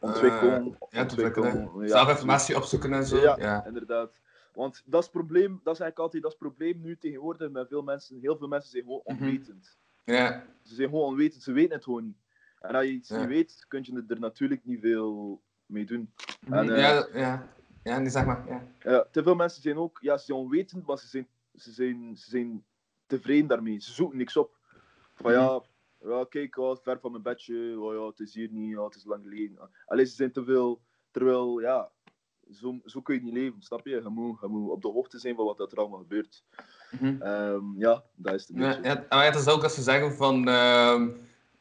[0.00, 0.66] ontwikkelen.
[0.66, 1.70] Eh, Ja, te ontwikkelen.
[1.80, 3.16] ja, Zelf informatie opzoeken en zo.
[3.16, 3.64] Ja.
[3.66, 4.12] Inderdaad.
[4.54, 7.50] Want dat is het probleem, dat is eigenlijk altijd dat is het probleem nu tegenwoordig
[7.50, 8.18] met veel mensen.
[8.20, 9.22] Heel veel mensen zijn gewoon Mhm.
[9.24, 9.78] onwetend.
[10.04, 10.44] Ja.
[10.62, 12.16] Ze zijn gewoon onwetend, ze weten het gewoon niet.
[12.60, 16.12] En als je iets niet weet, kun je er natuurlijk niet veel mee doen.
[16.40, 16.52] Mhm.
[16.54, 17.48] En, eh, ja, ja.
[17.82, 18.64] Ja, nee, zeg maar.
[18.82, 19.06] Ja.
[19.10, 22.30] Te veel mensen zijn ook, ja, ze zijn onwetend, maar ze zijn, ze zijn, ze
[22.30, 22.64] zijn
[23.06, 23.80] tevreden daarmee.
[23.80, 24.56] Ze zoeken niks op.
[25.14, 25.60] Van ja,
[26.04, 28.94] ja kijk, oh, ver van mijn bedje, oh ja, het is hier niet, oh, het
[28.94, 29.58] is lang geleden.
[29.86, 31.90] Alleen ze zijn te veel, terwijl, ja,
[32.52, 33.90] zo, zo kun je niet leven, snap je?
[33.90, 36.42] Je moet, je moet op de hoogte zijn van wat er allemaal gebeurt.
[36.90, 37.22] Mhm.
[37.22, 40.48] Ehm, ja, dat is het Ja, ja, maar het is ook als ze zeggen van.
[40.48, 41.08] ehm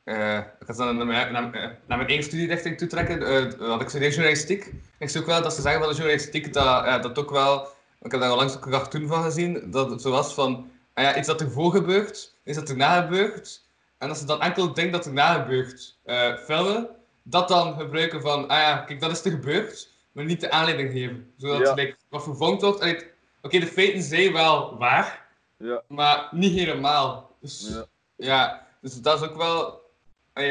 [0.10, 3.22] eh, ik ga dan naar mijn, naar, eh, naar mijn eigen studierichting toe trekken.
[3.24, 4.74] eh, dat ik studeer journalistiek.
[5.00, 7.68] Ik zie ook wel dat ze zeggen van de journalistiek dat ja, dat ook wel.
[8.02, 9.72] Ik heb daar al langs een cartoon van gezien.
[9.72, 10.70] Dat het zo was van.
[10.94, 13.68] ah ja, iets dat ervoor gebeurt, iets dat erna gebeurt.
[14.00, 16.90] En als ze dan enkel het ding dat erna gebeurt eh filmen,
[17.24, 18.48] dat dan gebruiken van.
[18.48, 21.34] Ah ja, kijk, dat is er gebeurd, maar niet de aanleiding geven.
[21.38, 21.74] Zodat Ja.
[21.74, 23.06] like, wat vervormd wordt.
[23.42, 25.26] Oké, de feiten zijn wel waar.
[25.58, 27.36] Ja, Maar niet helemaal.
[27.42, 27.86] Dus Ja.
[28.16, 29.82] ja, dus dat is ook wel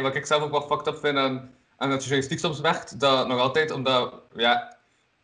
[0.03, 3.01] wat ik zelf ook wel fucked up vind aan, aan dat journalistiek soms werkt.
[3.01, 4.77] Dat nog altijd, omdat, ja,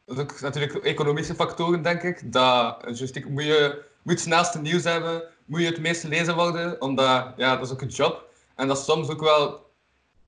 [0.05, 2.33] dat is ook natuurlijk economische factoren, denk ik.
[2.33, 6.81] Dat journalistiek moet je moet het snelste nieuws hebben, moet je het meeste lezen worden,
[6.81, 8.33] omdat, ja, dat is ook een job.
[8.55, 9.71] En dat soms ook wel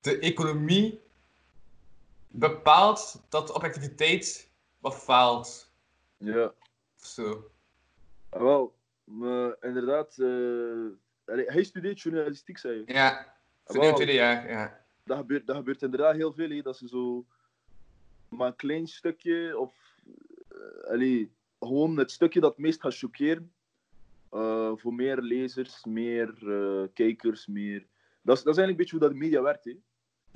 [0.00, 1.00] de economie
[2.29, 5.72] bepaalt dat de objectiviteit wat faalt.
[6.16, 6.52] ja.
[6.96, 7.50] Zo.
[8.29, 8.74] Ah, wel,
[9.05, 12.92] maar inderdaad, eh, hij studeert journalistiek, zei je.
[12.92, 14.85] Ja, het tweede jaar, ja.
[15.05, 17.24] dat gebeurt, dat gebeurt inderdaad heel veel, hè, dat ze zo
[18.29, 19.74] maar een klein stukje, of
[20.88, 23.52] allee, gewoon het stukje dat het meest gaat choqueren,
[24.30, 27.86] eh, voor meer lezers, meer eh, kijkers, meer...
[28.22, 29.64] Dat is, dat is eigenlijk een beetje hoe dat de media werkt.
[29.64, 29.74] Hè.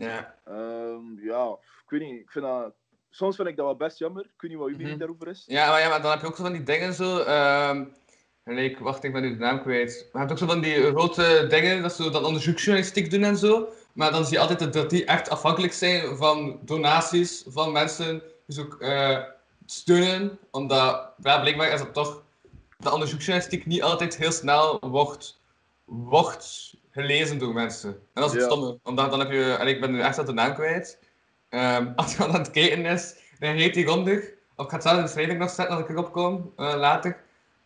[0.07, 0.35] Ja.
[0.45, 2.75] Ehm, ja, ik weet niet, ik vind dat...
[3.13, 4.25] Soms vind ik dat wel best jammer.
[4.25, 4.99] Ik weet niet wat uw mening Mhm.
[4.99, 5.45] daarover is.
[5.47, 7.19] Ja, maar, ja, maar dan heb je ook zo van die dingen zo.
[7.19, 7.85] ehm
[8.45, 10.09] gelijk, wacht, ik ben nu de naam kwijt.
[10.13, 13.37] Maar je hebt ook zo van die grote dingen dat ze dan onderzoeksjournalistiek doen en
[13.37, 13.69] zo.
[13.93, 18.23] Maar dan zie je altijd dat- dat die echt afhankelijk zijn van donaties van mensen
[18.47, 19.19] die ze ook eh,
[19.67, 20.39] steunen.
[20.51, 22.23] Omdat, ja, blijkbaar is dat toch
[22.81, 25.41] dat onderzoeksjournalistiek niet altijd heel snel wordt,
[25.85, 27.91] wordt gelezen door mensen.
[27.91, 28.47] En dat is het Ja.
[28.47, 28.79] stomme.
[28.83, 30.99] Omdat dan heb je, en ik ben nu echt aan de naam kwijt.
[31.49, 34.25] Ehm, als je aan het kijken is, dan heet die rondig.
[34.57, 36.75] Of ik ga het zelf in de beschrijving nog zetten als ik erop kom, eh,
[36.77, 37.17] later.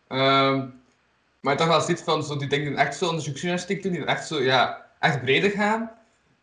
[0.07, 0.67] Ehm,
[1.39, 4.05] maar je toch wel ziet van zo die dingen die echt zo onderzoeksjournalistiek doen, die
[4.05, 5.91] echt zo, ja, echt breder gaan.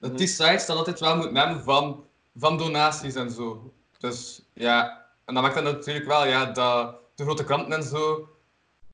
[0.01, 0.19] Dat Mhm.
[0.19, 2.05] die sites dan altijd wel moeten hebben van,
[2.37, 3.73] van donaties en zo.
[3.99, 8.29] Dus ja, en dan maakt dat natuurlijk wel, ja, dat de grote kranten en zo,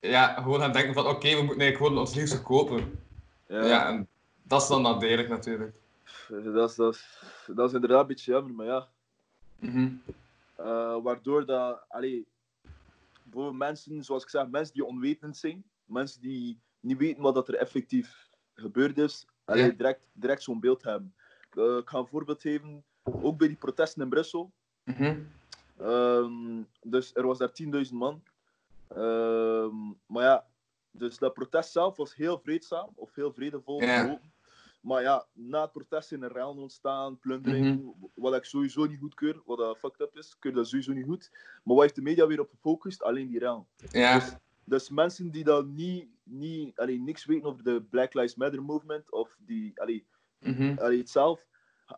[0.01, 2.99] ja, gewoon gaan denken van, oké, we moeten eigenlijk gewoon ons nieuws verkopen.
[3.49, 3.89] Ja.
[3.89, 4.09] en
[4.43, 5.77] dat is dan nadelig natuurlijk.
[6.29, 8.89] Dat, is, dat, is, dat is inderdaad een beetje jammer, maar ja.
[9.59, 9.89] Mhm.
[10.57, 12.27] Eh, waardoor dat, allee,
[13.31, 17.49] voor mensen, zoals ik zeg, mensen die onwetend zijn, mensen die niet weten wat dat
[17.49, 19.71] er effectief gebeurd is, allee, Ja.
[19.71, 21.15] direct, direct zo'n beeld hebben.
[21.51, 24.53] Eh, ik ga een voorbeeld geven, ook bij die protesten in Brussel.
[24.85, 25.19] Mhm.
[25.79, 28.23] Ehm, dus er was daar 10.000 man.
[28.89, 30.47] Ehm, maar ja,
[30.91, 33.81] dus dat protest zelf was heel vreedzaam, of heel vredevol.
[34.81, 38.07] Maar ja, na het protest zijn er rellen ontstaan, plundering, Mhm.
[38.15, 41.31] wat ik sowieso niet goedkeur, wat dat fucked up is, keur dat sowieso niet goed.
[41.65, 43.03] Maar wat heeft de media weer op gefocust?
[43.03, 43.67] Alleen die rellen.
[44.15, 48.63] Dus, dus mensen die dan niet, niet allee, niks weten over de Black Lives Matter
[48.63, 50.07] movement, of die, allee,
[50.39, 50.79] mhm.
[50.79, 51.47] allee, het zelf,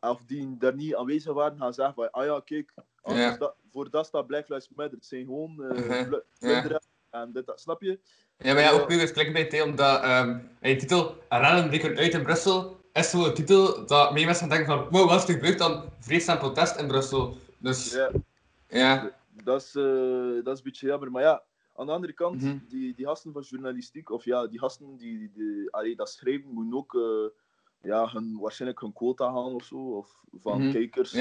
[0.00, 2.72] of die daar niet aanwezig waren, gaan zeggen van, ah ja, kijk,
[3.05, 3.37] Ja.
[3.37, 4.94] dat, voor dat staat Black Lives Matter.
[4.96, 7.98] Het zijn gewoon eh plunderen en dit, dat, snap je?
[8.38, 12.14] Ja, maar ja, ook weer het clickbait, hè, omdat ehm die titel Rellen breken uit
[12.14, 15.35] in Brussel is zo'n titel dat meer mensen gaan denken van wow, wat is er
[15.35, 17.37] gebeurd dan vreedzaam protest in Brussel.
[17.59, 18.11] Dus Ja,
[18.68, 21.11] ja, dat is, eh, dat is een beetje jammer.
[21.11, 21.42] Maar ja,
[21.74, 22.59] aan de andere kant, Mhm.
[22.68, 26.74] die, die gasten van journalistiek, of ja, die gasten die, die, allee, dat schrijven, moeten
[26.79, 27.38] ook, eh,
[27.83, 30.71] ja, hun, waarschijnlijk hun quota halen of zo, of van Mhm.
[30.71, 31.12] kijkers.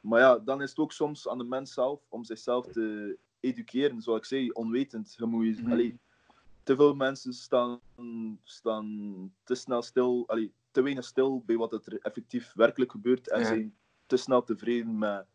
[0.00, 4.02] Maar ja, dan is het ook soms aan de mens zelf om zichzelf te educeren.
[4.02, 5.14] Zoals ik zei, onwetend.
[5.18, 5.98] Je moet allee,
[6.62, 7.80] te veel mensen staan,
[8.44, 13.28] staan te snel stil, allee, te weinig stil bij wat er effectief werkelijk gebeurt.
[13.30, 13.76] En zijn
[14.06, 15.26] te snel tevreden met,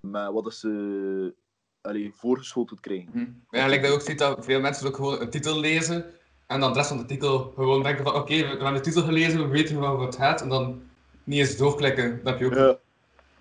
[0.00, 1.34] met wat ze
[1.80, 3.12] allee, voorgeschoteld krijgen.
[3.12, 3.56] Hm.
[3.56, 6.14] Ja, gelijk dat ook ziet dat veel mensen ook gewoon een titel lezen
[6.46, 9.02] en dan de rest van de titel gewoon denken van oké, we hebben de titel
[9.02, 10.82] gelezen, we weten waarover het gaat en dan
[11.24, 12.20] niet eens doorklikken.
[12.24, 12.78] Dat heb je ook.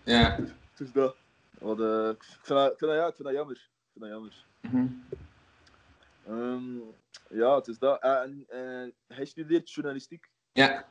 [0.04, 0.38] Ja, Ja.
[0.78, 1.16] dus dat.
[1.60, 3.56] Wat, eh, ik, vind dat, ik, vind dat, ja, ik vind dat jammer.
[3.56, 4.34] Ik vind dat jammer.
[4.60, 4.86] Mhm.
[6.28, 6.78] Ehm,
[7.39, 8.02] ja, het is dat.
[8.02, 10.30] Eh, en, eh, hij studeert journalistiek.
[10.54, 10.86] Ja,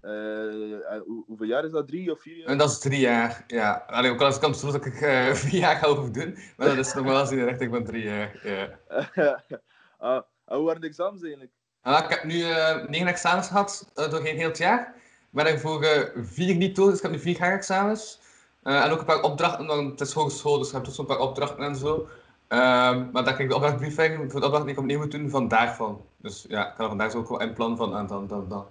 [0.00, 1.86] hoe- hoeveel jaar is dat?
[1.88, 2.46] Drie of vier jaar?
[2.48, 3.44] en dat is drie jaar.
[3.46, 3.84] Ja.
[3.86, 4.94] Allee, ook al is het kans dat ik
[5.36, 7.84] vier jaar ga over doen, maar dat is nog wel eens in de richting van
[7.84, 8.40] drie jaar.
[8.42, 8.78] Ja.
[9.98, 11.52] ah, en hoe waren de examens eigenlijk?
[11.82, 14.94] Ah, ik heb nu eh, negen examens gehad uh, doorheen heel het jaar.
[14.96, 18.20] Ik ben er voor eh, vier niet door, dus ik heb nu vier jaar examens.
[18.62, 21.06] Eh, en ook een paar opdrachten, want het is hogeschool, dus ik heb toch zo'n
[21.06, 22.08] paar opdrachten en zo.
[22.48, 25.30] Ehm, maar dan krijg ik de opdrachtbriefing voor de opdracht die ik opnieuw moet doen
[25.30, 26.04] van daarvan.
[26.16, 28.48] Dus ja, ik kan er vandaag zo ook wel een plan van en dan, dan,
[28.48, 28.66] dan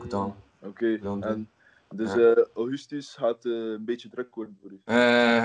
[0.00, 0.36] het dan.
[0.62, 1.48] Oké, en
[1.94, 2.34] dus Ja.
[2.34, 4.80] eh, augustus gaat eh, een beetje druk worden voor u.
[4.84, 5.44] Eh,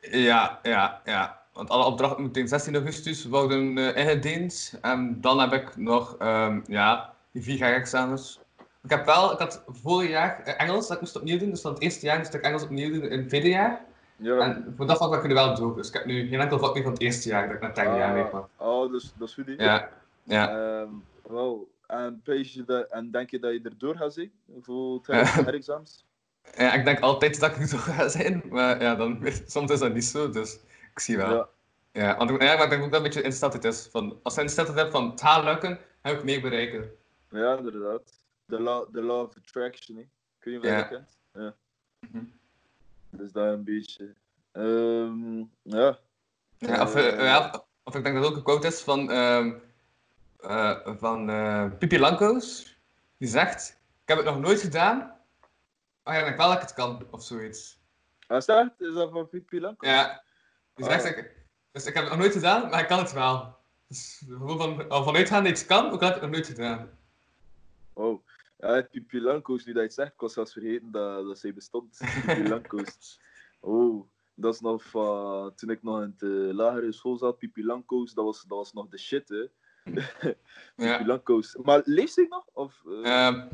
[0.00, 1.41] ja, ja, ja.
[1.52, 4.78] Want alle opdrachten moeten in 16 augustus worden eh ingediend.
[4.80, 8.40] En dan heb ik nog, ehm, ja, die vier jaar examens.
[8.82, 11.50] Ik heb wel, ik had vorig jaar eh, Engels, dat ik moest opnieuw doen.
[11.50, 13.84] Dus van het eerste jaar moest ik Engels opnieuw doen in het tweede jaar.
[14.16, 14.38] Ja.
[14.38, 15.76] En voor dat vak ben ik er wel door.
[15.76, 17.70] Dus ik heb nu geen enkel vak meer van het eerste jaar dat ik naar
[17.70, 18.48] het derde jaar meegemaakt.
[18.56, 19.54] oh, dus, dat is goed.
[19.56, 19.88] Ja,
[20.22, 20.48] ja.
[20.48, 20.88] Ehm,
[21.22, 22.22] wel, en,
[22.66, 26.04] dat, en denk je dat je erdoor gaat zijn voor het herexamens?
[26.56, 26.72] ja.
[26.72, 28.42] Ik denk altijd dat ik er door ga zijn.
[28.50, 30.30] Maar ja, dan, soms is dat niet zo.
[30.30, 30.58] Dus
[30.92, 31.34] ik zie wel.
[31.34, 31.48] Ja.
[31.92, 33.88] Ja, want ja, maar ik denk ook dat een beetje ingesteld het is.
[33.90, 36.90] Van, als je ingesteld hebt van het gaat lukken, heb ik meer bereiken.
[37.30, 38.20] ja, inderdaad.
[38.44, 40.04] De law, the law of attraction, hè.
[40.38, 40.82] Kun je wel Ja.
[40.82, 41.16] kent?
[41.34, 41.54] Ja.
[43.10, 44.14] Dus dat een beetje.
[45.62, 45.98] Ja.
[46.58, 49.52] Ja, of, ja, of ik denk dat ook een quote is van, ehm
[50.40, 52.76] eh, van eh Pipi Lanko's.
[53.16, 53.68] Die zegt,
[54.02, 55.16] ik heb het nog nooit gedaan,
[56.02, 57.78] maar ik denk wel dat ik het kan, of zoiets.
[58.26, 58.72] Ah, is dat?
[58.78, 59.86] Is dat van Pipi Lanko?
[59.86, 60.22] Ja,
[60.76, 61.10] zegt, Ah.
[61.10, 61.34] ik,
[61.72, 63.56] dus ik heb het nog nooit gedaan, maar ik kan het wel.
[63.88, 66.30] Dus gewoon van, al vanuit gaan dat iets kan, ook al heb ik het nog
[66.30, 66.90] nooit gedaan.
[67.92, 68.26] Oh.
[68.58, 71.54] Ja, Pipi Lanko's, nu dat je het zegt, ik was zelfs vergeten dat, dat zij
[71.54, 71.98] bestond.
[72.26, 73.20] Pipi Lanko's.
[73.60, 77.38] Oh, dat is nog van toen ik nog in de lagere school zat.
[77.38, 79.48] Pipi Lanko's, dat was, dat was nog de shit, hè.
[79.92, 80.36] Pipi
[80.76, 81.06] Ja.
[81.06, 81.56] Lanko's.
[81.62, 82.44] Maar leeft zij nog?
[82.52, 83.46] Of, eh, Ehm,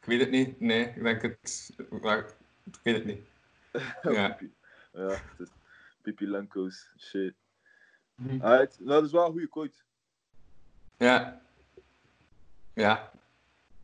[0.00, 1.70] ik weet het niet, nee, ik denk het,
[2.02, 3.20] maar ik weet het niet.
[4.16, 4.28] ja.
[4.28, 4.52] Pipi.
[4.92, 5.48] Ja, het is
[6.06, 6.90] Pipi Lanko's.
[6.98, 7.34] Shit.
[8.14, 8.40] Mhm.
[8.42, 9.78] Alright, nou, dat is wel een goede quote.
[10.96, 11.42] Ja.
[12.74, 13.12] Ja.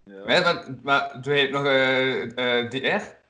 [0.05, 0.25] Ja.
[0.25, 3.21] Maar, maar, maar doe je nog eh eh DR?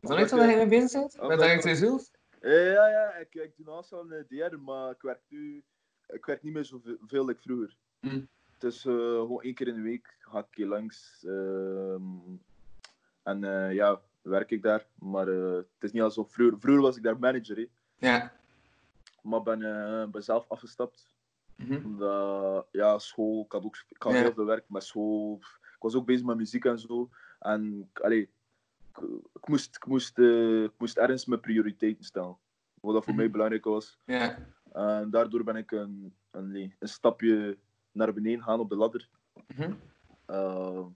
[0.00, 1.18] Is dat niet zo dat je mee bezig bent?
[1.18, 2.10] Of Met Result?
[2.40, 5.64] Eh, ja, ja, ik, ik doe naast aan de DR, maar ik werk nu
[6.06, 7.76] ik werk niet meer zoveel veel als vroeger.
[8.00, 8.28] Mm.
[8.54, 11.24] Het is eh, gewoon één keer in de week ga ik hier langs.
[11.26, 12.02] ehm,
[13.22, 14.86] en eh, ja, werk ik daar.
[14.98, 17.66] Maar eh, het is niet alsof vroeger, vroeger was ik daar manager, hè,
[18.08, 18.32] Ja.
[19.22, 21.08] maar ben, eh, ben zelf afgestapt.
[21.56, 21.84] Mhm.
[21.84, 24.18] Omdat, ja, school, ik had, ook, ik had Ja.
[24.18, 25.38] heel veel werk met school.
[25.62, 27.08] Ik was ook bezig met muziek en zo.
[27.38, 28.98] En ik- allee, ik,
[29.34, 32.36] ik moest, ik, moest, eh, ik moest ergens mijn prioriteiten stellen.
[32.80, 33.22] Wat dat voor Mhm.
[33.22, 33.98] mij belangrijk was.
[34.06, 34.38] Ja.
[34.72, 37.58] En daardoor ben ik een, een, een stapje
[37.92, 39.08] naar beneden gaan op de ladder.
[39.56, 39.72] Mhm.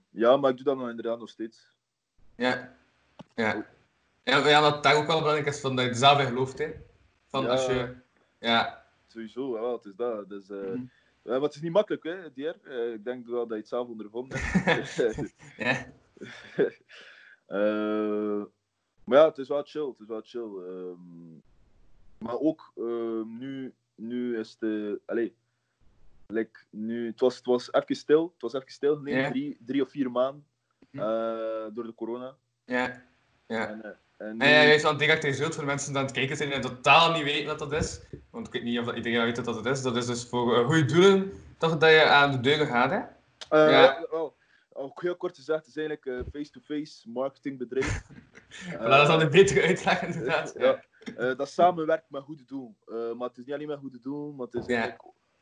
[0.09, 1.75] Ja, maar ik doe dat nog inderdaad nog steeds.
[2.35, 2.75] Ja.
[3.35, 3.65] Ja.
[4.23, 6.57] Ja, ja, wat daar ook wel belangrijk is, van dat je er zelf in gelooft,
[6.57, 6.71] hè.
[7.27, 7.49] Van Ja.
[7.49, 7.95] als je...
[8.39, 8.85] Ja.
[9.07, 10.29] Sowieso, ja, het is dat.
[10.29, 10.75] Dus, eh, Mhm.
[11.23, 12.55] ja, maar het is niet makkelijk, hè, DR.
[12.69, 14.95] Eh, ik denk wel dat je het zelf ondervonden hebt.
[15.57, 15.85] Ja.
[17.45, 18.43] Eh,
[19.03, 19.87] maar ja, het is wel chill.
[19.87, 20.41] Het is wel chill.
[20.67, 21.33] Ehm,
[22.17, 25.01] maar ook ehm, nu, nu is de.
[25.05, 25.35] Allee,
[26.27, 28.29] like, nu, het, was, het was even stil.
[28.33, 29.29] Het was even stil geleden, Ja.
[29.29, 30.45] drie, drie of vier maanden.
[30.91, 30.99] Hm.
[30.99, 32.35] eh, door de corona.
[32.65, 33.03] Ja.
[33.47, 33.67] Ja.
[33.69, 36.13] En, eh, en En nu- weet want Direct Result, voor de mensen die aan het
[36.13, 38.01] kijken zijn en totaal niet weten wat dat is.
[38.31, 39.81] Want ik weet niet of iedereen weet wat dat is.
[39.81, 42.97] Dat is dus voor eh, goede doelen, toch dat je aan de deuren gaat, hè.
[43.49, 44.05] Eh, Ja.
[44.11, 44.35] wel,
[44.73, 48.01] ook heel kort gezegd, het is eigenlijk face-to-face marketingbedrijf.
[48.79, 50.53] Maar dat is dan een betere uitleg, inderdaad.
[50.57, 50.83] ja.
[51.35, 52.75] Dat samenwerkt met goede doel.
[53.17, 54.69] Maar het is niet alleen met goede doel, maar het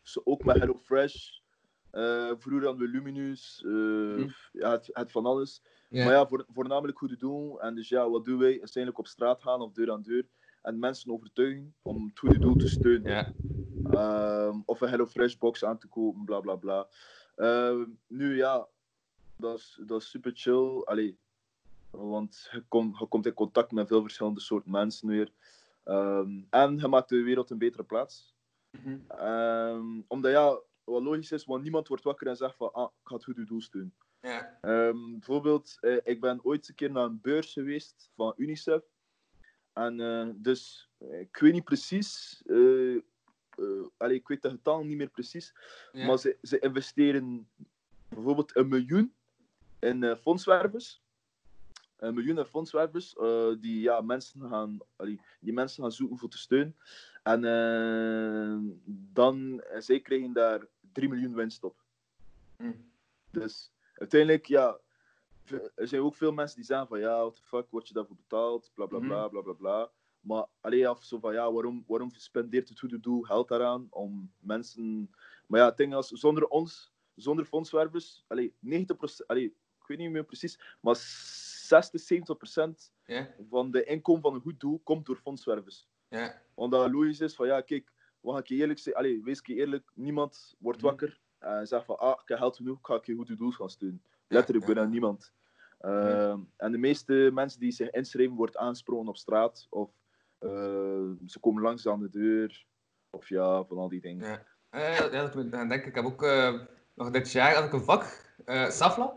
[0.04, 1.16] is ook met HelloFresh.
[1.92, 3.60] Eh vroeger hadden we Luminous.
[3.66, 4.28] Hm.
[4.52, 5.62] ja, het, het van alles.
[6.02, 7.62] Maar ja, voor, voornamelijk goede doel.
[7.62, 8.52] En dus ja, wat doen wij?
[8.54, 10.28] Is eigenlijk op straat gaan of deur aan deur.
[10.62, 13.16] En mensen overtuigen om het goede doel te steunen.
[13.84, 16.88] Ehm, of een HelloFresh box aan te kopen, bla bla bla.
[17.36, 18.68] Ehm, nu ja,
[19.36, 20.82] dat is, dat is super chill.
[20.84, 21.20] Allee,
[21.90, 25.34] want je, kom, je komt in contact met veel verschillende soorten mensen weer.
[25.84, 28.36] Ehm, en je maakt de wereld een betere plaats.
[28.72, 30.02] Mhm.
[30.08, 33.16] Omdat ja, wat logisch is, want niemand wordt wakker en zegt van ah, ik ga
[33.16, 33.94] het goede doel doen.
[34.24, 34.58] Ja.
[34.62, 38.84] Ehm, bijvoorbeeld, eh, ik ben ooit een keer naar een beurs geweest van UNICEF.
[39.74, 42.42] En eh, dus, eh, ik weet niet precies,
[43.98, 45.54] allee, ik weet de getal niet meer precies,
[45.92, 46.06] Ja.
[46.06, 47.50] maar ze, ze investeren
[48.08, 49.14] bijvoorbeeld een miljoen
[49.80, 51.02] in fondswervers.
[51.98, 53.16] Een miljoen in fondswervers
[53.60, 56.76] die ja, mensen gaan, allee, die mensen gaan zoeken voor te steunen.
[57.24, 57.42] En
[59.14, 61.84] dan, zij krijgen daar 3 miljoen winst op.
[62.58, 62.72] Hm.
[63.32, 63.73] Dus
[64.04, 64.80] uiteindelijk, ja,
[65.76, 68.16] er zijn ook veel mensen die zeggen van ja, what the fuck, word je daarvoor
[68.16, 69.92] betaald, bla bla bla bla bla bla.
[70.20, 74.32] Maar alleen af zo van ja, waarom, waarom spendeert het goede doel geld daaraan om
[74.40, 75.10] mensen.
[75.48, 79.46] Maar ja, het ding is, zonder ons, zonder fondswervers, allee, 90%, allee,
[79.80, 83.36] ik weet niet meer precies, maar 60, 70% Ja.
[83.50, 85.88] van de inkomen van een goed doel komt door fondswervers.
[86.10, 86.42] Ja.
[86.54, 89.04] Omdat logisch is van ja, kijk, wat ga ik je eerlijk zeggen?
[89.04, 90.88] Allee, wees ik je eerlijk, niemand wordt Mhm.
[90.88, 93.70] wakker en zegt van ah, ik heb geld genoeg, ga ik je goede doel gaan
[93.70, 94.04] steunen.
[94.28, 95.32] Letterlijk, bijna niemand.
[95.80, 99.90] Ehm, En de meeste mensen die zich inschrijven, wordt aangesproken op straat of
[100.40, 100.50] eh,
[101.26, 102.66] ze komen langs aan de deur.
[103.10, 104.28] Of ja, van al die dingen.
[104.28, 104.44] Ja.
[104.70, 105.86] Eh, ja, dat moet ik denken.
[105.86, 106.54] Ik heb ook eh,
[106.94, 109.14] nog dit jaar had ik een vak, eh Safla.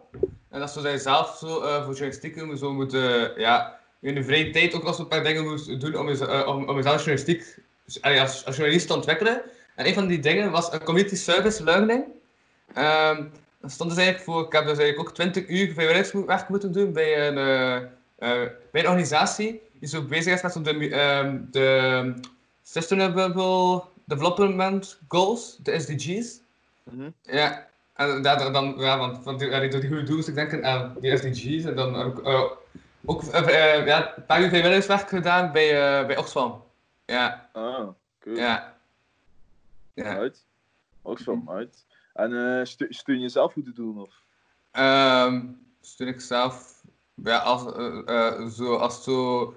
[0.57, 4.25] En dat is je zelf zo, eh, voor journalistiek zo moet, eh, ja, in de
[4.25, 7.59] vrije tijd ook nog zo'n paar dingen moet doen om, eh, om, om jezelf journalistiek,
[7.85, 9.43] dus, als, als journalist te ontwikkelen.
[9.75, 12.05] En een van die dingen was een community service learning.
[12.75, 13.25] Ehm
[13.67, 16.93] dat stond dus eigenlijk voor, ik heb dus eigenlijk ook 20 uur vrijwilligerswerk moeten doen
[16.93, 21.41] bij een, eh, eh, bij een organisatie die zo bezig is met zo de, ehm,
[21.51, 22.15] de
[22.63, 26.41] Sustainable Development Goals, de SDG's.
[26.83, 27.11] Mhm.
[27.23, 30.97] Ja, en daar dan, ja, want, want die, door die goede doelen ik denken aan
[31.01, 31.65] die SDG's.
[31.65, 32.43] En dan eh,
[33.05, 36.63] ook eh, eh, ja, een paar uur vrijwilligerswerk gedaan bij, uh, bij Oxfam.
[37.07, 37.89] Ja, Ah,
[38.21, 38.37] cool.
[38.37, 38.77] ja.
[39.95, 40.17] Ja.
[40.17, 40.45] Uit.
[41.03, 41.85] Oxfam, uit.
[42.17, 44.01] En stu- steun je zelf goede doen?
[44.01, 44.15] Of?
[44.71, 45.47] Ehm
[45.81, 46.83] steun ik zelf,
[47.15, 47.73] ja, als,
[48.05, 49.55] eh, zo, als zo.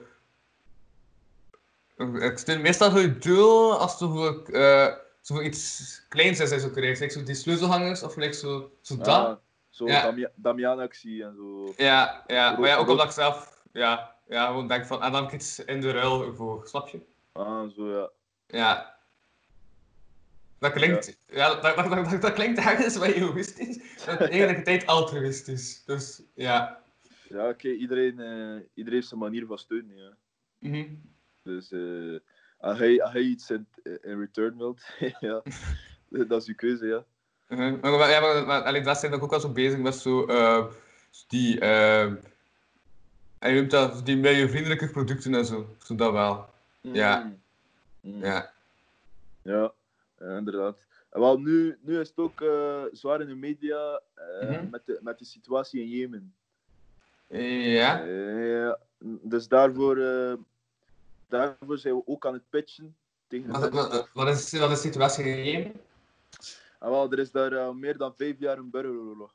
[2.19, 4.43] Ik steun meestal voor het doel als het voor,
[5.21, 6.99] zo voor iets kleins is, is ook rechts.
[6.99, 9.07] Like zo die sleutelhangers of like zo, zo dat.
[9.07, 9.35] Ah,
[9.69, 10.01] zo Ja.
[10.01, 11.73] Damia- Damian-actie en zo.
[11.77, 15.11] Ja, ja, maar ja, ook Rood- omdat ik zelf, ja, ja, gewoon denk van, en
[15.11, 16.99] dan heb ik iets in de ruil voor, snap je?
[17.31, 18.09] Ah, zo ja.
[18.47, 18.98] Ja.
[20.59, 25.83] Dat klinkt, ja, dat, dat, dat, dat, klinkt ergens wat egoïstisch, maar tegelijkertijd altruïstisch.
[25.85, 26.81] Dus, ja.
[27.29, 29.97] Ja, oké, iedereen, eh, iedereen heeft zijn manier van steunen.
[29.97, 30.13] Ja.
[30.59, 30.85] Mhm.
[31.43, 32.19] Dus eh,
[32.57, 34.81] als, hij, als hij iets in, in return wilt,
[35.19, 35.41] ja,
[36.09, 37.03] dat is uw keuze, ja.
[37.47, 37.79] Mhm.
[37.81, 40.65] Maar, maar, ja, maar, maar allee, dat zijn ook wel zo bezig met zo, eh,
[41.27, 42.11] die, eh,
[43.39, 45.75] noemt dat, die milieuvriendelijke producten en zo.
[45.83, 46.49] Zo dat wel.
[46.81, 47.19] Ja.
[47.19, 47.41] Mm.
[48.01, 48.23] Mm.
[48.23, 48.51] Ja.
[49.41, 49.73] Ja,
[50.19, 50.77] ja, inderdaad.
[51.09, 54.69] En wel, nu, nu is het ook eh, zwaar in de media eh, Mhm.
[54.69, 56.33] met, de, met de situatie in Jemen.
[57.27, 58.01] Ja.
[58.03, 58.79] Eh, ja,
[59.21, 60.33] dus daarvoor, eh,
[61.27, 62.95] daarvoor zijn we ook aan het pitchen
[63.27, 65.71] tegen Wat, wat, wat, is, wat is de situatie in Jemen?
[66.79, 69.33] En wel, er is daar eh, meer dan vijf jaar een burgeroorlog.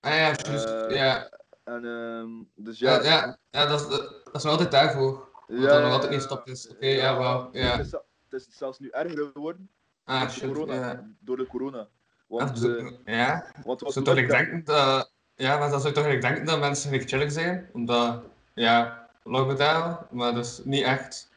[0.00, 0.46] Ah ja, juist.
[0.46, 1.30] Eh, ja.
[1.64, 5.28] En ehm, dus Ja, ja, ja, ja dat, is, dat is nog altijd daarvoor.
[5.46, 6.68] Dat dat nog altijd niet gestopt is.
[6.70, 7.48] Oké, ja, wel.
[7.52, 7.76] Ja.
[7.76, 9.70] Het, is, het is zelfs nu erger geworden
[10.04, 10.52] Ah, door, de shit.
[10.52, 11.04] corona, Ja.
[11.20, 11.78] door de corona.
[11.78, 11.88] Ah,
[12.28, 13.44] Want, zo- eh, ja.
[13.64, 15.12] want wat Zou toch lockdown- denken dat...
[15.36, 17.68] Ja, maar dan zou je toch niet denken dat mensen niet chillig zijn?
[17.72, 18.22] Omdat,
[18.54, 21.30] ja, lockdown, maar dat is niet echt.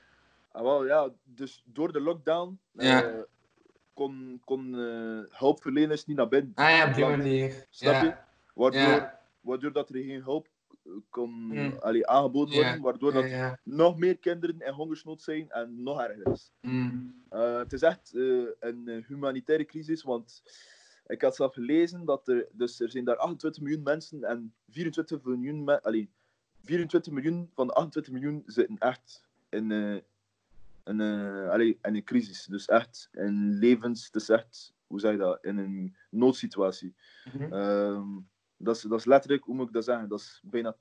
[0.52, 3.04] Ah, wel, ja, dus door de lockdown Ja.
[3.04, 3.20] eh,
[3.94, 6.52] kon, kon eh, hulpverleners niet naar binnen.
[6.56, 7.66] Ah ja, op die manier.
[7.70, 8.04] Snap ja.
[8.04, 8.14] je?
[8.54, 9.20] Waardoor, Ja.
[9.42, 10.48] waardoor dat er geen hulp
[11.10, 11.78] kon Mm.
[11.80, 13.24] allee, aangeboden worden, waardoor dat
[13.64, 16.52] nog meer kinderen in hongersnood zijn en nog erger is.
[16.62, 17.24] Mm.
[17.30, 20.44] Eh, het is echt eh, een eh, humanitaire crisis, want
[21.08, 25.24] ik had zelf gelezen dat er, dus er zijn daar 28 miljoen mensen en 24
[25.24, 26.10] miljoen, me- allee,
[26.64, 29.96] 24 miljoen van de 28 miljoen zitten echt in, eh,
[30.86, 31.02] in,
[31.50, 32.46] allee, in een crisis.
[32.46, 36.96] Dus echt in levens, het is echt, hoe zeg je dat, in een noodsituatie.
[37.34, 37.54] Mhm.
[37.54, 38.08] Ehm,
[38.58, 40.78] dat, is, dat is letterlijk, hoe moet ik dat zeggen, dat is bijna 80%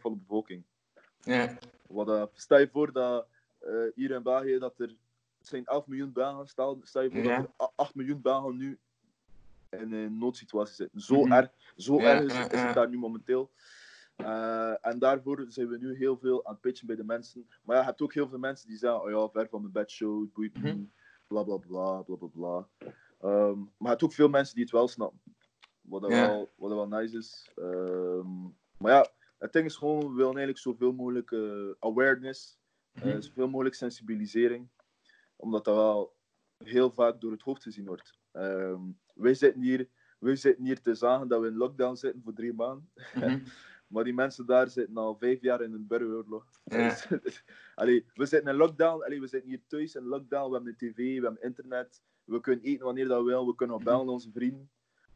[0.00, 0.62] van de bevolking.
[1.20, 1.58] Ja.
[1.88, 3.26] Wat, eh, stel je voor dat
[3.58, 4.94] eh, hier in België dat er
[5.40, 7.36] zijn 11 miljoen Belgen, stel, stel je voor Ja.
[7.40, 8.78] dat er a- 8 miljoen Belgen nu
[9.70, 11.00] in een noodsituatie zitten.
[11.00, 11.32] Zo, Mhm.
[11.32, 12.66] erg, zo Ja, erg is, het- is ja.
[12.66, 13.50] het daar nu momenteel.
[14.16, 17.48] Eh, en daarvoor zijn we nu heel veel aan het pitchen bij de mensen.
[17.62, 19.72] Maar ja, je hebt ook heel veel mensen die zeggen: Oh ja, ver van mijn
[19.72, 20.78] bedshow, het boeit me Mhm.
[20.78, 20.90] niet,
[21.26, 22.68] bla bla bla bla bla bla.
[23.20, 25.20] Ehm, maar je hebt ook veel mensen die het wel snappen.
[25.90, 26.26] Wat, dat Ja.
[26.26, 27.50] wel, wat wel nice is.
[27.56, 28.42] Ehm,
[28.78, 29.06] maar ja,
[29.38, 32.58] het ding is gewoon, we willen eigenlijk zoveel mogelijk eh, awareness,
[32.92, 33.20] eh, Mhm.
[33.20, 34.68] zoveel mogelijk sensibilisering.
[35.36, 36.16] Omdat dat wel
[36.64, 38.18] heel vaak door het hoofd gezien wordt.
[38.32, 38.80] Ehm,
[39.14, 39.88] wij, zitten hier,
[40.18, 42.90] wij zitten hier te zagen dat we in lockdown zitten voor drie maanden.
[43.14, 43.38] Mhm.
[43.90, 46.46] Maar die mensen daar zitten al vijf jaar in een burgeroorlog.
[46.64, 46.96] Ja.
[47.74, 50.92] allee, we zitten in lockdown, allee, we zitten hier thuis in lockdown, we hebben een
[50.92, 54.14] tv, we hebben internet, we kunnen eten wanneer dat we willen, we kunnen bellen naar
[54.14, 54.70] onze vrienden.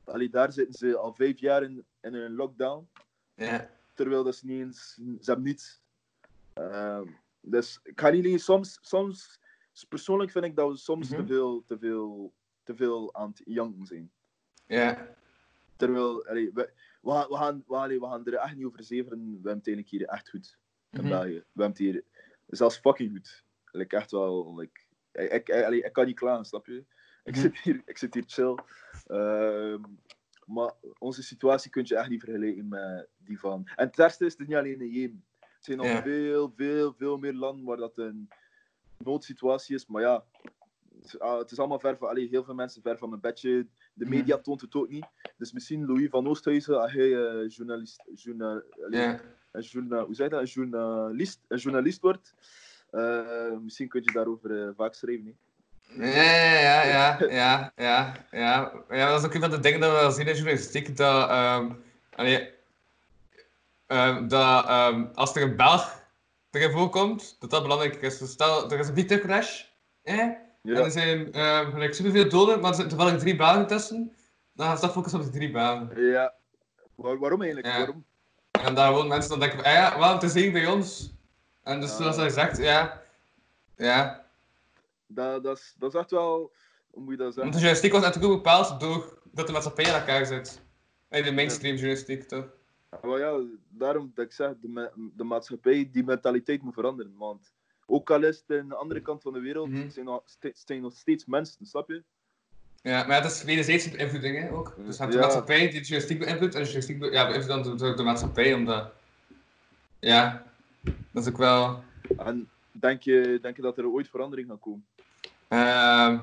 [0.05, 2.89] Allee, daar zitten ze al vijf jaar in, in een lockdown,
[3.35, 3.71] Ja.
[3.95, 5.81] terwijl dat ze niet eens, ze hebben niets.
[6.53, 7.07] Ehm,
[7.41, 9.41] dus ik ga niet soms, soms,
[9.89, 11.21] persoonlijk vind ik dat we soms Mhm.
[11.21, 12.33] te, veel, te, veel,
[12.63, 14.11] te veel aan het janken zijn.
[14.67, 15.17] Ja.
[15.77, 18.83] Terwijl, allee, we, we, gaan, we, gaan, we, allee, we gaan er echt niet over
[18.85, 19.19] zeveren.
[19.19, 20.59] We hebben het eigenlijk hier echt goed.
[20.91, 21.09] In Mhm.
[21.09, 21.29] België.
[21.33, 22.05] We hebben het hier
[22.47, 23.45] zelfs fucking goed.
[23.65, 24.55] Like, echt wel.
[24.57, 24.81] Like,
[25.13, 26.85] ik, ik, allee, ik kan niet klagen, snap je?
[27.25, 28.55] Ik, zit, hier, ik zit hier chill.
[29.07, 29.83] Ehm,
[30.47, 33.63] maar onze situatie kun je echt niet vergelijken met die van.
[33.77, 35.25] En het is, het niet alleen in Jemen.
[35.41, 36.03] Er zijn nog Ja.
[36.03, 38.29] veel, veel, veel meer landen waar dat een
[38.99, 39.87] noodsituatie is.
[39.87, 40.25] Maar ja,
[41.03, 42.09] het, ah, het is allemaal ver van.
[42.09, 43.67] Allee, heel veel mensen ver van mijn bedje.
[43.95, 44.15] De Mhm.
[44.15, 45.07] media toont het ook niet.
[45.37, 49.21] Dus misschien Louis van Oosthuizen, als hij eh, journalist, journa, allee, Ja.
[49.53, 50.41] een hoe je dat?
[50.41, 52.35] Een journalist, een journalist wordt.
[52.91, 55.39] eh, misschien kun je daarover eh, vaak schrijven.
[55.99, 58.73] Ja, ja, ja, ja, ja, ja.
[58.91, 61.29] Ja, dat is ook een van de dingen dat we wel zien in journalistiek, dat,
[61.31, 61.71] ehm,
[62.17, 62.51] allee,
[63.87, 66.03] ehm, dat ehm, als er een Belg
[66.51, 68.19] erin voorkomt, dat dat belangrijk is.
[68.19, 69.63] Dus stel, er is een vliegtuigcrash,
[70.03, 70.19] eh?
[70.19, 71.29] en Ja, er zijn
[71.73, 74.13] gelijk superveel doden, maar er zitten toevallig drie Belgen tussen,
[74.53, 76.03] dan gaan ze focussen op die drie Belgen.
[76.11, 76.33] ja.
[76.95, 77.73] Waar- waarom eigenlijk?
[77.73, 77.79] Ja.
[77.79, 78.05] Waarom?
[78.51, 81.13] En daar gewoon mensen dan denken ah ja, wel, het is hier bij ons.
[81.63, 81.97] En dus Ah.
[81.97, 83.01] zoals hij zegt, ja,
[83.77, 84.24] ja.
[85.07, 86.53] Dat, dat, is, dat is echt wel.
[86.91, 87.53] Hoe moet je dat Want de zeggen?
[87.53, 90.63] journalistiek was natuurlijk bepaald door dat de maatschappij in elkaar zit.
[91.09, 92.47] En de mainstream journalistiek, toch?
[93.03, 97.15] Maar ja, daarom dat ik zeg, de, de maatschappij, die mentaliteit moet veranderen.
[97.17, 97.53] Want
[97.87, 99.91] ook al is het aan de andere kant van de wereld, Mhm.
[99.91, 102.03] zijn, nog, zijn nog steeds mensen, snap je?
[102.83, 104.75] Ja, maar het is wederzijds beïnvloeding, hè, ook.
[104.77, 105.25] Dus je hebt de Ja.
[105.25, 108.03] maatschappij die de journalistiek beïnvloedt, en de journalistiek be- ja, beïnvloedt dan de, de, de
[108.03, 108.93] maatschappij, omdat...
[110.01, 110.45] Ja,
[111.11, 111.83] dat is ook wel...
[112.17, 114.87] En denk je, denk je dat er ooit verandering gaat komen?
[115.49, 116.19] Ehm,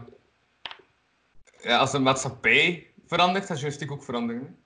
[1.62, 4.58] ja, als de maatschappij verandert, de journalistiek ook veranderen.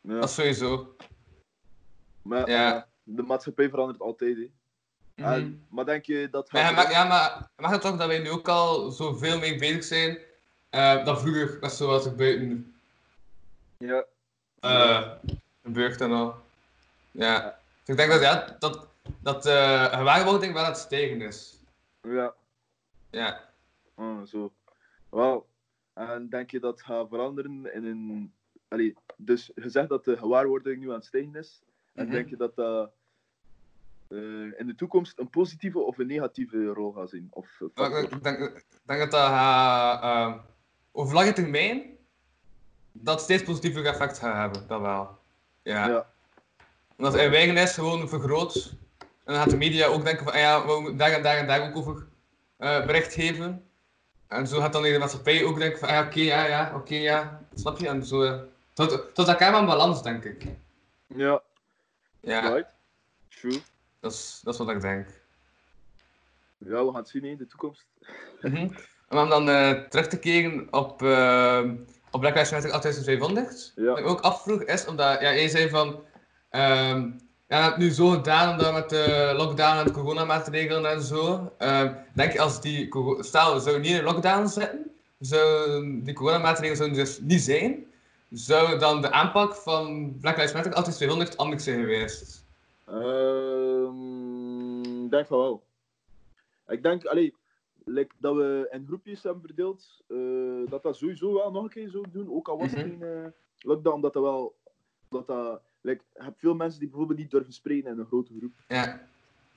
[0.00, 0.14] Ja.
[0.14, 0.96] Dat is sowieso.
[2.22, 2.74] Maar Ja.
[2.76, 4.36] eh, de maatschappij verandert altijd.
[4.36, 4.50] Hè.
[5.14, 5.32] Mhm.
[5.32, 6.48] En, maar denk je dat.
[6.50, 9.84] Ja, maar, ja, maar mag het toch dat wij nu ook al zoveel mee bezig
[9.84, 10.18] zijn
[10.70, 12.74] eh, dan vroeger, met zoals ik buiten
[13.78, 14.04] Ja,
[14.60, 15.10] eh
[15.62, 16.34] gebeurt en al.
[17.10, 17.58] Ja.
[17.78, 18.86] Dus ik denk dat, ja, dat,
[19.20, 21.58] dat de gewaarwording wel aan het stijgen is.
[22.02, 22.32] ja.
[23.10, 23.50] Ja.
[24.02, 24.52] Ah, zo.
[25.10, 25.46] Wel.
[25.92, 28.32] En denk je dat gaat veranderen in een.
[28.68, 31.62] Allee, dus je zegt dat de gewaarwording nu aan het stijgen is.
[31.94, 32.12] En Mhm.
[32.14, 32.90] denk je dat dat
[34.08, 34.18] eh,
[34.58, 37.28] in de toekomst een positieve of een negatieve rol gaat zijn?
[37.30, 37.60] Of?
[37.60, 40.38] Ik denk, denk dat dat gaat, eh,
[40.92, 41.82] over lange termijn
[42.92, 45.18] dat steeds positieve effect gaat hebben, dat wel.
[45.62, 45.88] Ja.
[45.88, 46.10] ja.
[46.96, 48.76] Omdat eigen is gewoon vergroot.
[48.98, 51.36] En dan gaat de media ook denken van, ah ja, we moeten daar en daar
[51.36, 52.06] en daar ook over
[52.56, 53.66] eh, bericht geven.
[54.32, 57.40] En zo gaat dan de maatschappij ook denken van, ah oké, ja, ja, oké, ja.
[57.54, 57.88] Snap je?
[57.88, 58.22] En zo...
[58.22, 58.40] eh,
[58.72, 60.46] Tot, tot elkaar aan balans, denk ik.
[61.06, 61.42] Ja,
[62.20, 62.74] Ja, right.
[63.28, 63.60] True.
[64.00, 65.08] dat is, dat is wat ik denk.
[66.58, 67.84] Ja, we gaan het zien in de toekomst.
[68.40, 68.68] Mhm.
[69.08, 71.70] En om dan eh, terug te keren op, uh,
[72.10, 73.72] op Black Lives Matter 8500.
[73.76, 73.84] Ja.
[73.84, 76.04] Wat ik ook afvroeg is, omdat ja, jij zei van...
[76.50, 77.10] ehm
[77.52, 81.52] ja, je hebt nu zo gedaan omdat met de lockdown en de coronamaatregelen en zo.
[81.58, 82.88] Ehm, denk je als die...
[83.20, 84.90] Stel, we zouden niet in lockdown zitten.
[85.18, 87.84] Zou die coronamaatregelen zouden dus niet zijn.
[88.30, 92.44] Zou dan de aanpak van Black Lives Matter 8200 anders zijn geweest?
[92.86, 95.62] Ehm, Ik denk van wel.
[96.68, 97.34] Ik denk, allee,
[97.84, 101.88] like, dat we in groepjes hebben verdeeld, eh, dat dat sowieso wel nog een keer
[101.88, 102.32] zo doen.
[102.34, 102.88] Ook al was het Mhm.
[102.88, 104.54] geen eh, lockdown, dat dat wel.
[105.08, 108.34] Dat dat, like, je hebt veel mensen die bijvoorbeeld niet durven spreken in een grote
[108.38, 108.52] groep.
[108.68, 109.08] Ja.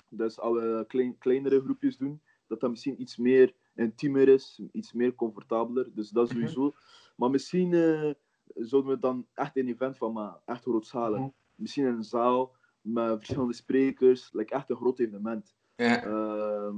[0.09, 4.93] Dus als we klein, kleinere groepjes doen, dat dat misschien iets meer intiemer is, iets
[4.93, 5.87] meer comfortabeler.
[5.93, 6.33] Dus dat Mhm.
[6.35, 6.73] sowieso.
[7.15, 8.11] Maar misschien eh,
[8.55, 11.19] zouden we dan echt een event van maken, echt grootschalig.
[11.19, 11.29] Mhm.
[11.55, 15.55] Misschien in een zaal met verschillende sprekers, like echt een groot evenement.
[15.75, 16.03] Ja.
[16.03, 16.75] Ehm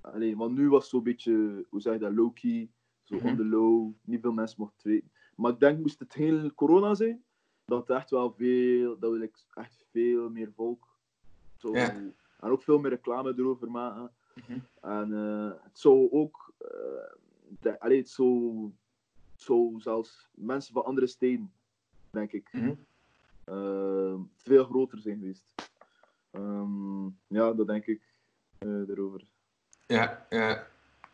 [0.00, 2.68] allee, want nu was het zo'n beetje, hoe zeg je dat, low-key,
[3.02, 3.26] zo Mhm.
[3.26, 5.10] on the low, niet veel mensen mochten weten.
[5.36, 7.24] Maar ik denk, moest het heel corona zijn,
[7.64, 10.88] dat echt wel veel, dat we like, echt veel meer volk,
[11.56, 11.90] zo, Ja.
[12.40, 14.10] en ook veel meer reclame erover maken.
[14.34, 14.58] Mhm.
[14.80, 16.68] En eh, het zou ook, eh,
[17.60, 18.64] de, allee, het zou,
[19.32, 21.52] het zou zelfs mensen van andere steden
[22.10, 22.48] denk ik.
[22.52, 22.74] Mhm.
[23.44, 25.54] Eh, veel groter zijn geweest.
[26.30, 28.02] Ehm, ja, dat denk ik
[28.58, 29.22] erover.
[29.86, 30.66] Ja, ja.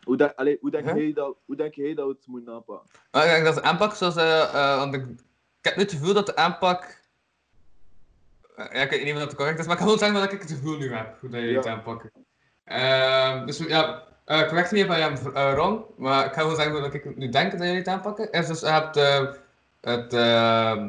[0.02, 0.96] Hoe, allee, hoe, denk Huh?
[0.96, 2.90] jij dat, hoe denk jij dat we het moeten aanpakken?
[3.10, 4.14] Maar ik denk dat de aanpak zoals...
[4.78, 5.18] want ik, ik
[5.64, 6.98] heb nu het gevoel dat de aanpak...
[8.56, 10.32] eh, ja, ik weet niet of dat correct is, maar ik kan gewoon zeggen dat
[10.32, 11.60] ik het gevoel nu heb, hoe dat jullie Ja.
[11.60, 12.12] het aanpakken.
[12.64, 16.56] Ehm, dus ja, eh correct me if I am eh, wrong, maar ik ga gewoon
[16.56, 18.32] zeggen dat ik het nu denk dat jullie het aanpakken.
[18.32, 18.94] Is dus je hebt
[19.80, 20.12] het...
[20.14, 20.88] ehm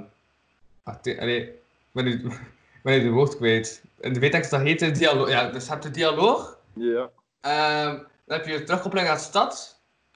[0.84, 1.52] allee, ik
[1.92, 2.12] ben nu,
[2.78, 3.82] ik ben nu de woord kwijt.
[4.00, 5.30] In de weettekst dat heet de dialoog.
[5.30, 6.58] Ja, dus je hebt de dialoog.
[6.74, 7.10] Ja.
[7.42, 7.96] Ehm,
[8.26, 9.71] dan heb je terugkoppeling aan de stad.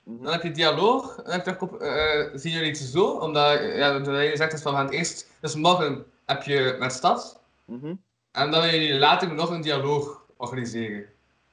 [0.05, 0.23] Mhm.
[0.23, 1.15] Dan heb je dialoog.
[1.15, 3.05] Dan heb je eh, zien jullie het zo?
[3.09, 5.31] Omdat ja, de je zegt van we gaan het eerst.
[5.41, 7.41] Dus morgen heb je met stad.
[7.65, 7.95] Mhm.
[8.31, 11.05] En dan willen jullie later nog een dialoog organiseren.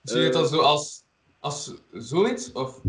[0.02, 0.48] Zie je het dan Eh.
[0.48, 1.04] zo als,
[1.38, 2.52] als zoiets?
[2.52, 2.80] Of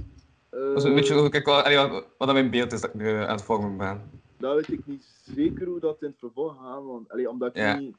[0.49, 3.35] Eh, als een beetje kijk, wat, wat, dat mijn beeld is dat ik nu aan
[3.35, 4.21] het vormen ben?
[4.37, 5.05] Dat weet ik niet
[5.35, 7.75] zeker hoe dat in het vervolg gaat, want allee, omdat ik Ja.
[7.77, 7.95] niet,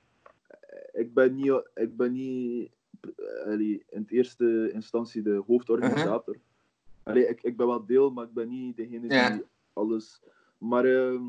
[0.92, 2.70] ik ben niet, ik ben niet
[3.44, 6.36] allee, in het eerste instantie de hoofdorganisator.
[7.04, 9.30] Allee, ik, ik ben wel deel, maar ik ben niet degene Ja.
[9.30, 10.22] die alles.
[10.58, 11.22] Maar ehm,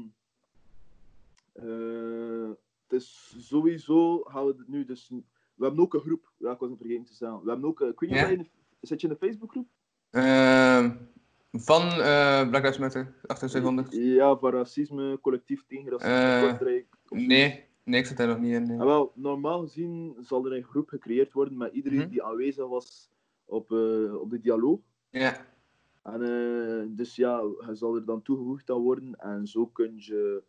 [1.53, 2.49] eh,
[2.87, 5.09] het is sowieso gaan we het nu dus.
[5.55, 6.31] We hebben ook een groep.
[6.37, 7.43] Ja, ik was het vergeten te zeggen.
[7.43, 7.79] We hebben ook.
[7.79, 8.43] een- Ik weet niet Ja.
[8.81, 9.67] zit je in de Facebookgroep?
[10.09, 10.91] Ehm,
[11.51, 13.91] van eh Black Lives Matter, 7800?
[13.91, 17.17] Ja, van racisme, collectief tegen racisme, Eh.
[17.27, 18.63] Nee, nee, ik zit daar nog niet in.
[18.67, 18.77] nee.
[18.79, 22.09] En wel, normaal gezien zal er een groep gecreëerd worden met iedereen Mhm.
[22.09, 23.09] die aanwezig was
[23.45, 23.71] op,
[24.21, 24.79] op de dialoog.
[25.09, 25.45] Ja,
[26.05, 30.43] En, eh, dus ja, hij zal er dan toegevoegd aan worden en zo kun je.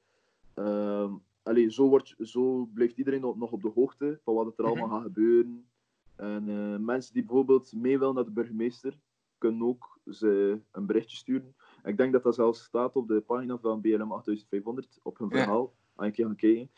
[1.43, 4.67] allee, zo, wordt, zo blijft iedereen nog nog op de hoogte van wat er Mhm.
[4.67, 5.69] allemaal gaat gebeuren.
[6.17, 8.99] En eh, mensen die bijvoorbeeld mee willen naar de burgemeester,
[9.39, 11.55] kunnen ook ze een berichtje sturen.
[11.85, 15.37] Ik denk dat dat zelfs staat op de pagina van BLM 8500 op hun Ja.
[15.37, 15.75] verhaal.
[15.95, 16.71] Als ik gaan kijken.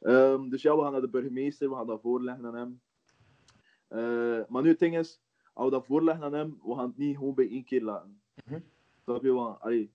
[0.00, 2.80] Ehm, dus ja, we gaan naar de burgemeester, we gaan dat voorleggen aan hem.
[3.88, 5.20] Eh, maar nu het ding is,
[5.52, 8.20] als we dat voorleggen aan hem, we gaan het niet gewoon bij één keer laten.
[8.44, 8.60] Mhm.
[9.04, 9.32] Snap je?
[9.32, 9.90] Want, allee,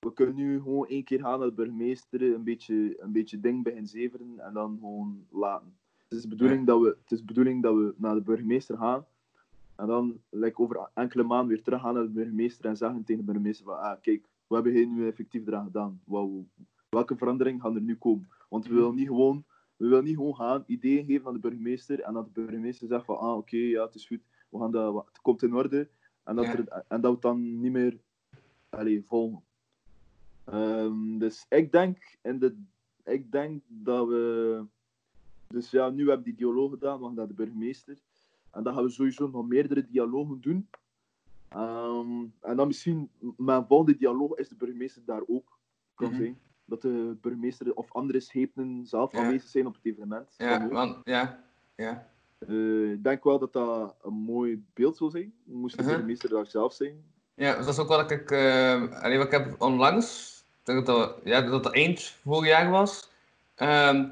[0.00, 3.62] we kunnen nu gewoon één keer gaan naar de burgemeester, een beetje, een beetje ding
[3.62, 5.78] beginnen zeveren en dan gewoon laten.
[6.08, 8.76] Het is de bedoeling, dat, we, het is de bedoeling dat we naar de burgemeester
[8.76, 9.06] gaan
[9.80, 13.20] en dan like, over enkele maanden weer terug gaan naar de burgemeester en zeggen tegen
[13.20, 16.00] de burgemeester van ah, kijk, we hebben hier nu effectief eraan gedaan.
[16.88, 18.28] Welke verandering gaan er nu komen?
[18.48, 19.44] Want we willen niet gewoon,
[19.76, 23.04] we willen niet gewoon gaan, ideeën geven aan de burgemeester en dat de burgemeester zegt
[23.04, 24.20] van ah, oké, ja, het is goed,
[24.50, 25.88] we gaan dat, het komt in orde
[26.24, 26.52] en dat, Ja.
[26.56, 27.98] er, en dat we het dan niet meer
[28.68, 29.42] allee, volgen.
[30.44, 32.62] Ehm, dus ik denk, in de,
[33.04, 34.64] ik denk dat we.
[35.46, 37.98] Dus ja, nu hebben we die dialoog gedaan, we gaan naar de burgemeester.
[38.50, 40.68] En dan gaan we sowieso nog meerdere dialogen doen.
[41.48, 45.58] Ehm, en dan misschien, mijn volgende dialoog is de burgemeester daar ook.
[45.94, 46.16] Kan Mhm.
[46.16, 46.38] zijn.
[46.64, 49.18] Dat de burgemeester of andere schepenen zelf Ja.
[49.18, 50.34] aanwezig zijn op het evenement.
[50.38, 51.44] Ja, want, ja,
[51.76, 52.10] ja.
[52.48, 55.32] Eh, ik denk wel dat dat een mooi beeld zou zijn.
[55.44, 55.90] Moest de Mhm.
[55.90, 57.02] burgemeester daar zelf zijn.
[57.34, 60.96] Ja, dat is ook wat ik, eh allee, wat ik heb onlangs, ik denk dat
[60.96, 63.08] dat, ja, dat dat eind vorig jaar was,
[63.54, 64.04] ehm,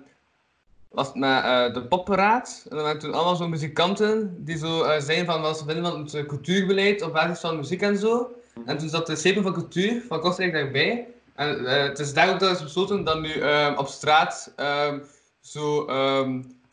[0.89, 2.67] was het met eh, de poppenraad.
[2.69, 6.01] En dan waren toen allemaal zo muzikanten die zo zeiden van wat ze vinden van
[6.21, 8.33] het cultuurbeleid op basis van muziek en zo.
[8.65, 11.07] En toen zat de Schepen van Cultuur van Kortrijk daarbij.
[11.35, 14.99] En het is daarom dat is besloten dat nu ehm, op straat ehm,
[15.41, 15.85] zo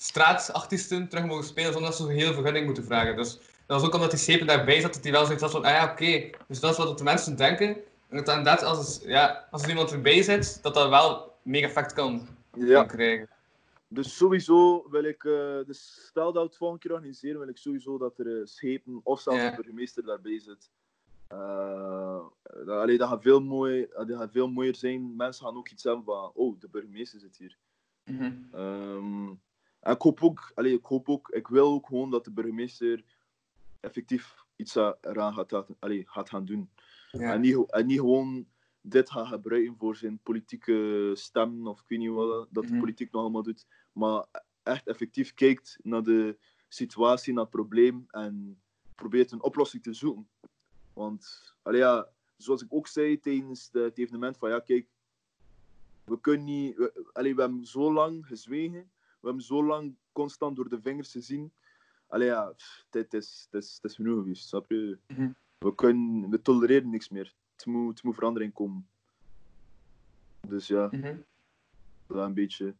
[0.05, 3.15] straatartiesten terug mogen spelen zonder dat ze een hele vergunning moeten vragen.
[3.15, 5.63] Dus dat was ook omdat die Schepen daarbij zat, dat die wel zoiets had van,
[5.65, 7.67] ah ja, oké, dus dat is wat de mensen denken.
[8.09, 11.93] En dat inderdaad, als, ja, als er iemand erbij zit, dat dat wel mega effect
[11.93, 12.73] kan, Ja.
[12.73, 13.29] kan krijgen.
[13.87, 17.57] Dus sowieso wil ik, eh, dus stel dat we het volgende keer organiseren, wil ik
[17.57, 20.69] sowieso dat er eh, schepen of zelfs de burgemeester daarbij zit.
[21.27, 22.19] Eh,
[22.65, 25.15] dat, allee, dat, gaat veel mooi, dat gaat veel mooier zijn.
[25.15, 27.57] Mensen gaan ook iets hebben van, oh, de burgemeester zit hier.
[28.03, 28.31] Mhm.
[28.51, 29.27] Ehm,
[29.93, 33.03] ik hoop ook, ik hoop ook, ik wil ook gewoon dat de burgemeester
[33.79, 36.69] effectief iets eraan gaat, allee, gaat gaan doen.
[37.11, 37.33] Ja.
[37.33, 38.47] En, niet, en niet gewoon
[38.81, 42.79] dit gaat gebruiken voor zijn politieke stem of ik weet niet wat dat de Mhm.
[42.79, 43.67] politiek nog allemaal doet.
[43.93, 44.25] Maar
[44.63, 48.61] echt effectief kijkt naar de situatie, naar het probleem en
[48.95, 50.27] probeert een oplossing te zoeken.
[50.93, 52.07] Want, allee, ja,
[52.37, 54.87] zoals ik ook zei tijdens de- het evenement, van ja, kijk,
[56.03, 58.85] we kunnen niet, we, allee, we hebben zo lang gezwegen, we
[59.25, 61.51] hebben zo lang constant door de vingers gezien.
[62.07, 62.53] Allee, ja,
[62.89, 64.97] dit is, dit is, is genoeg geweest, snap je?
[65.07, 65.29] Mhm.
[65.57, 67.33] We, kunnen, we tolereren niks meer.
[67.55, 68.87] Het moet, het moet verandering komen.
[70.47, 71.15] Dus ja, Mhm.
[72.07, 72.75] dat een beetje.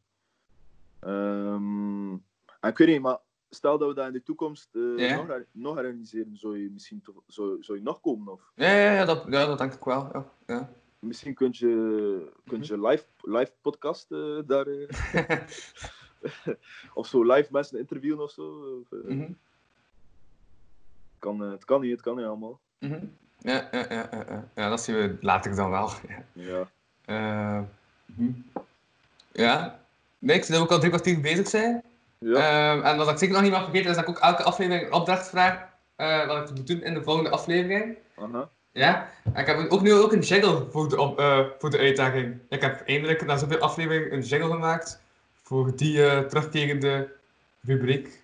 [1.00, 2.12] Ehm,
[2.60, 3.20] en ik weet niet, maar
[3.50, 7.16] stel dat we dat in de toekomst eh, nog, nog organiseren, zou je misschien toch,
[7.28, 8.34] zou, zou je nog komen?
[8.34, 8.52] Of?
[8.56, 10.10] Ja, ja, ja, dat, ja, dat denk ik wel.
[10.14, 10.32] Ja.
[10.46, 10.74] Ja.
[11.00, 14.68] Misschien kun je, kun je live, live podcast eh, daar.
[14.68, 14.88] eh,
[16.94, 18.82] of zo live mensen interviewen of zo.
[18.82, 19.32] Of, eh, Mhm,
[21.20, 22.60] kan, eh, het kan niet, het kan niet allemaal.
[22.80, 23.06] mhm.
[23.40, 24.48] Ja, ja, ja, ja, ja.
[24.56, 25.90] ja, dat zien we later dan wel.
[26.08, 26.24] Ja.
[26.34, 26.68] Ja.
[27.06, 27.62] Eh,
[28.06, 28.32] mhm.
[29.32, 29.80] ja.
[30.20, 31.84] Nee, ik zie dat we ook al drie kwartier bezig zijn.
[32.18, 32.82] Ja.
[32.82, 34.94] En wat ik zeker nog niet mag vergeten, is dat ik ook elke aflevering een
[34.94, 35.68] opdracht vraag
[36.28, 37.98] wat ik moet doen in de volgende aflevering.
[38.16, 38.50] Aha.
[38.72, 41.20] Ja, en ik heb ook nu ook een jingle voor de, op,
[41.60, 42.40] voor de uitdaging.
[42.50, 45.02] Ik heb eindelijk na zoveel afleveringen een jingle gemaakt
[45.46, 47.16] voor die eh, terugkerende
[47.62, 48.22] rubriek.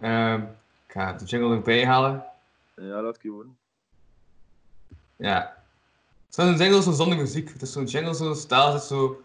[0.00, 0.42] Ehm,
[0.86, 2.24] ik ga de jingle erbij halen.
[2.76, 3.58] Ja, laat ik je horen.
[5.16, 5.64] Ja.
[6.26, 7.52] Het is een jingle zo zonder muziek.
[7.52, 9.22] Het is zo'n jingle, zo'n stijl, het is zo...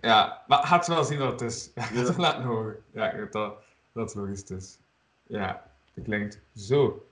[0.00, 1.70] Ja, maar gaat wel zien wat het is.
[1.74, 2.84] Ja, ik ga het laten horen.
[2.92, 3.54] Ja, ik weet dat,
[3.92, 4.78] dat het logisch is.
[5.26, 7.06] Ja, het klinkt zo.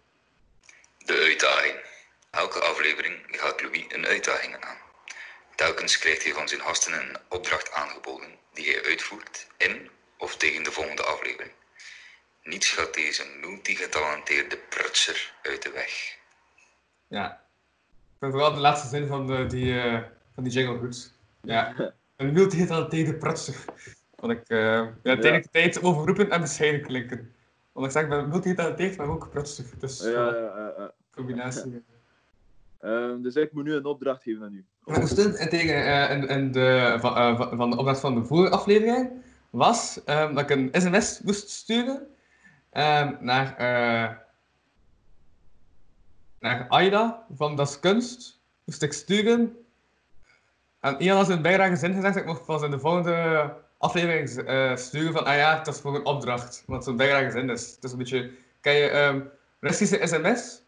[0.98, 1.88] De uitdaging.
[2.30, 4.79] Elke aflevering gaat Louis een uitdaging aan.
[5.64, 10.62] Telkens krijgt hij van zijn gasten een opdracht aangeboden die hij uitvoert in of tegen
[10.64, 11.50] de volgende aflevering.
[12.42, 16.18] Niets gaat deze multigetalenteerde prutser uit de weg.
[17.06, 17.32] Ja.
[17.90, 20.02] Ik vind vooral de laatste zin van, de, die, eh,
[20.34, 21.12] van die jingle goed.
[21.42, 21.92] Ja.
[22.16, 23.54] Een multigetalenteerde prutser.
[24.14, 27.34] Want ik, eh ja, tegelijkertijd overroepen en bescheiden klinken.
[27.72, 29.64] Want ik zeg, ik ben multigetalenteerd, maar ook prutser.
[29.78, 30.92] Dus Ja, ja, ja, ja.
[31.10, 31.84] combinatie.
[32.80, 34.64] Ehm, dus ik moet nu een opdracht geven aan u.
[35.38, 35.74] En tegen
[36.28, 39.10] eh, in, de, van, eh, van- van de opdracht van de vorige aflevering
[39.50, 42.06] was ehm, dat ik een sms moest sturen
[42.70, 44.16] ehm, naar, eh
[46.38, 48.40] naar Aida van Das Kunst.
[48.64, 49.56] Moest ik sturen.
[50.80, 54.28] En Ian had in bijdrage zin gezegd dat ik mocht pas in de volgende aflevering
[54.78, 56.62] sturen van ah ja, het is voor een opdracht.
[56.66, 57.70] Wat zo'n bijdrage zin is.
[57.74, 60.62] Het is een beetje, ken je Russische sms?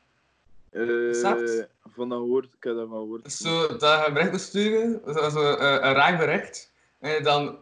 [0.73, 1.67] Eh, Snap?
[1.95, 3.33] van dat gehoord, ik heb daarvan gehoord.
[3.33, 7.21] Zo, dat je een bericht moet sturen, zo, zo, eh, een raar bericht, en je
[7.21, 7.57] dan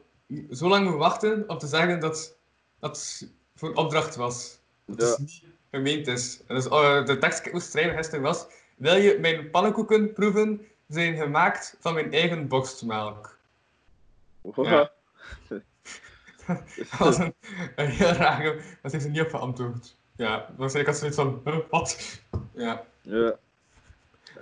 [0.51, 2.37] zo lang moet wachten om te zeggen dat
[2.79, 4.59] dat voor een opdracht was.
[4.85, 5.07] Dat Ja.
[5.07, 6.41] het niet gemeend is.
[6.47, 8.47] En dus, eh, de tekst die ik moest schrijven gisteren was,
[8.77, 13.39] wil je mijn pannenkoeken proeven, zijn gemaakt van mijn eigen borstmelk.
[14.57, 14.91] Ja.
[16.77, 17.35] Dat was een,
[17.77, 19.97] een heel rare, dat heeft ze niet op geantwoord.
[20.17, 22.21] Ja, waarschijnlijk had ze zoiets van, wat?
[22.55, 22.87] Ja.
[23.03, 23.39] Ja.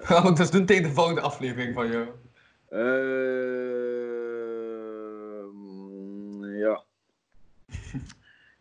[0.00, 2.09] Gaan we dus doen tegen de volgende aflevering van jou.
[5.59, 6.82] Ehm, ja.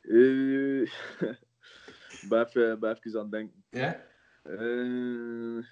[0.01, 0.89] Eh,
[2.29, 3.63] ben even, ben even aan het denken.
[3.69, 4.01] Ja?
[4.43, 5.63] Eh,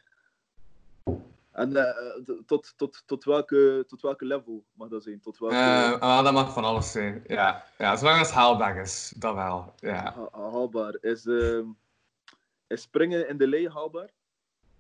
[1.51, 5.19] en eh, t- tot, tot, tot, welke, tot welke level mag dat zijn?
[5.21, 7.23] Tot welke Eh, wel, dat mag van alles zijn.
[7.28, 9.73] Ja, ja zolang het haalbaar is, dat wel.
[9.80, 10.13] Ja.
[10.13, 10.97] ha- haalbaar?
[11.01, 11.65] Is, ehm,
[12.68, 14.09] is springen in de lee haalbaar?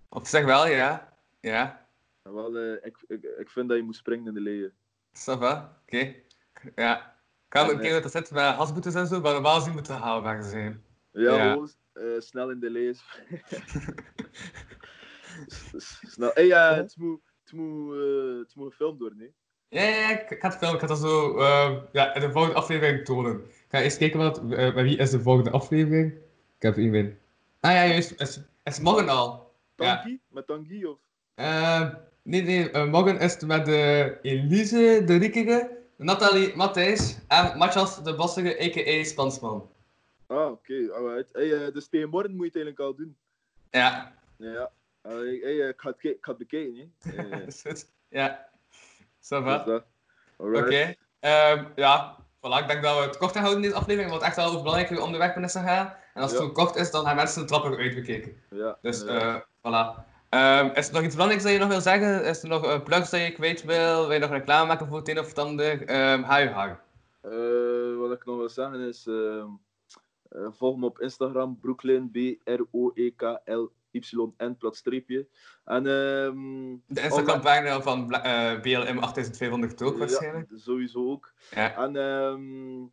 [0.09, 1.17] Op zich wel, ja.
[1.39, 1.87] Ja.
[2.23, 4.71] Ja, Wel, eh, ik, ik, ik vind dat je moet springen in de leeën.
[5.13, 5.79] Ça va?
[5.81, 6.13] Oké.
[6.75, 7.13] Ja.
[7.47, 9.55] Ik ga ook een En, keer dat het zit met hasboetes en zo, maar normaal
[9.57, 10.83] gezien moet het haalbaar zijn.
[11.11, 11.67] Ja, Ja.
[11.93, 13.03] eh, snel in de lees.
[16.15, 16.31] snel.
[16.33, 19.27] Hey, ja, het moet, het moet, eh, het moet gefilmd worden, hè?
[19.67, 20.75] Ja, ja, ja, ik ik ga het filmen.
[20.75, 23.35] Ik ga dat zo eh, ja, in de volgende aflevering tonen.
[23.45, 26.11] Ik ga eerst kijken wat, eh, bij wie is de volgende aflevering.
[26.55, 27.13] Ik heb iemand.
[27.65, 28.21] Ah ja, juist.
[28.21, 29.53] Is, is morgen al.
[29.75, 29.95] Ja.
[29.95, 30.19] Tanguy?
[30.29, 30.97] Met Tanguy of?
[31.35, 31.93] Eh,
[32.23, 32.71] nee, nee.
[32.71, 38.61] eh, morgen is het met de Elise de Riekige, Nathalie Matthijs en Matthias de Bossige,
[38.63, 39.03] a.k.a.
[39.03, 39.69] Spansman.
[40.27, 40.93] Ah, oké.
[40.93, 41.33] alright.
[41.33, 43.17] Hey, eh, dus tegen morgen moet je het eigenlijk al doen.
[43.69, 44.13] Ja.
[44.37, 44.71] Ja.
[45.01, 47.11] Allee, hey, eh, ik, ga het, ik ga het bekijken, hè.
[47.23, 47.73] Eh.
[48.09, 48.49] Ja.
[49.19, 49.85] Ça dus va.
[50.37, 50.95] Oké.
[51.19, 54.23] Ehm, ja, voilà, ik denk dat we het kort gaan houden in deze aflevering, want
[54.23, 56.03] echt wel over belangrijke onderwerpen is te gaan.
[56.15, 56.45] En als het Ja.
[56.47, 58.35] zo kort is, dan gaan mensen de trappen uitbekeken.
[58.49, 58.77] Ja.
[58.81, 60.03] Dus, eh voilà.
[60.29, 62.23] Ehm, is er nog iets belangrijks dat je nog wil zeggen?
[62.25, 64.01] Is er nog een plugs dat je kwijt wil?
[64.01, 65.85] Wil je nog reclame maken voor het een of het ander?
[65.85, 66.77] Ehm ga je gang.
[67.21, 69.47] Eh, wat ik nog wil zeggen is, ehm,
[70.29, 75.27] eh, volg me op Instagram, Brooklyn, E B-R-O-E-K-L-Y-N, plat streepje.
[75.65, 80.49] En ehm, De Instagram-pagina van eh, BLM 8500 ook waarschijnlijk.
[80.51, 81.33] Ja, sowieso ook.
[81.51, 81.75] Ja.
[81.77, 82.87] En ehm,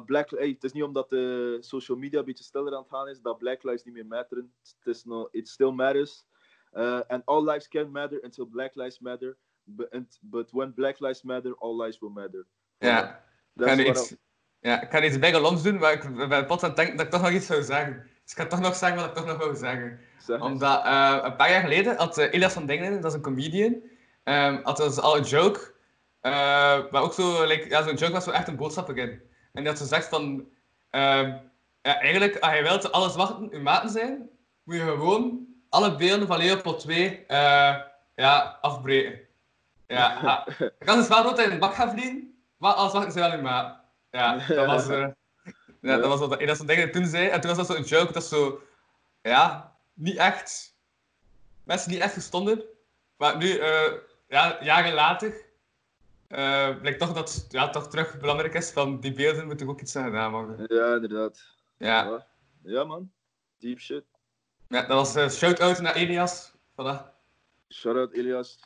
[0.00, 3.08] Black, hey, het is niet omdat de social media een beetje stiller aan het gaan
[3.08, 4.52] is, dat Black Lives niet meer matteren.
[4.62, 6.24] Het is nog, it still matters.
[6.72, 9.36] Uh, and all lives can matter until Black Lives matter.
[9.64, 12.46] But, and- but when Black Lives matter, all lives will matter.
[12.78, 13.24] Ja.
[13.54, 14.14] Dat Ik iets,
[14.60, 17.06] ja, ik ga iets bij Loms doen, maar ik ben plots aan het denken dat
[17.06, 18.10] ik toch nog iets zou zeggen.
[18.22, 20.00] Dus ik ga toch nog zeggen wat ik toch nog wil zeggen.
[20.18, 20.40] zeg.
[20.40, 23.82] Omdat eh, een paar jaar geleden had eh, Elias van Dingen, dat is een comedian,
[24.22, 25.74] ehm, had dus al een joke,
[26.20, 26.32] eh,
[26.90, 29.22] maar ook zo, like, ja, zo'n joke was zo echt een boodschap erin.
[29.52, 30.48] En die had zo gezegd van,
[30.90, 31.36] ehm,
[31.82, 34.30] ja, eigenlijk, als je wilt dat alle zwarten uw maten zijn,
[34.62, 37.76] moet je gewoon alle beelden van Leopold II eh,
[38.14, 39.20] ja, afbreken.
[39.86, 40.44] Ja,
[40.78, 43.42] kan dus wel altijd in de bak gaan vliegen, maar als wachten ze wel niet
[43.42, 43.80] maar
[44.10, 45.08] Ja, dat was, eh,
[45.80, 47.28] ja, dat was wat dat dingen toen zei.
[47.28, 48.62] En toen was dat zo'n joke dat zo,
[49.22, 50.76] ja, niet echt,
[51.64, 52.62] mensen niet echt verstonden.
[53.16, 53.92] Maar nu, eh,
[54.28, 55.34] ja, jaren later,
[56.32, 59.80] uh, blijkt toch dat het ja, toch terug belangrijk is van die beelden moeten ook
[59.80, 60.76] iets aan gedaan worden.
[60.76, 61.56] Ja, inderdaad.
[61.78, 62.04] Ja.
[62.04, 62.26] Ja,
[62.62, 63.12] ja man.
[63.58, 64.04] Deep shit.
[64.68, 66.52] Ja, dat was uh, shout-out naar Elias.
[66.52, 67.12] Voilà.
[67.68, 68.58] Shout out Elias.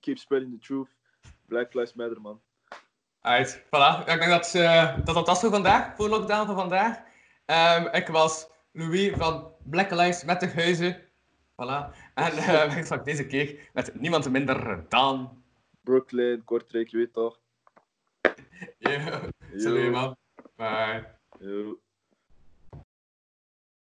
[0.00, 0.88] Keep spreading the truth.
[1.46, 2.40] Black Lives Matter, man.
[3.20, 4.04] Alright, voilà.
[4.06, 6.98] Ja, ik denk dat, eh, dat dat was voor vandaag, voor lockdown van vandaag.
[7.44, 10.96] Ehm, ik was Louis van Black Lives Matter Huizen.
[11.52, 11.94] Voilà.
[12.14, 15.37] En uh, ik zag deze keer met niemand minder dan...
[15.88, 17.40] Brooklyn, Kortrijk, je weet toch.
[18.78, 20.16] Yo, salut man.
[20.56, 21.04] Bye.
[21.38, 21.80] Yo.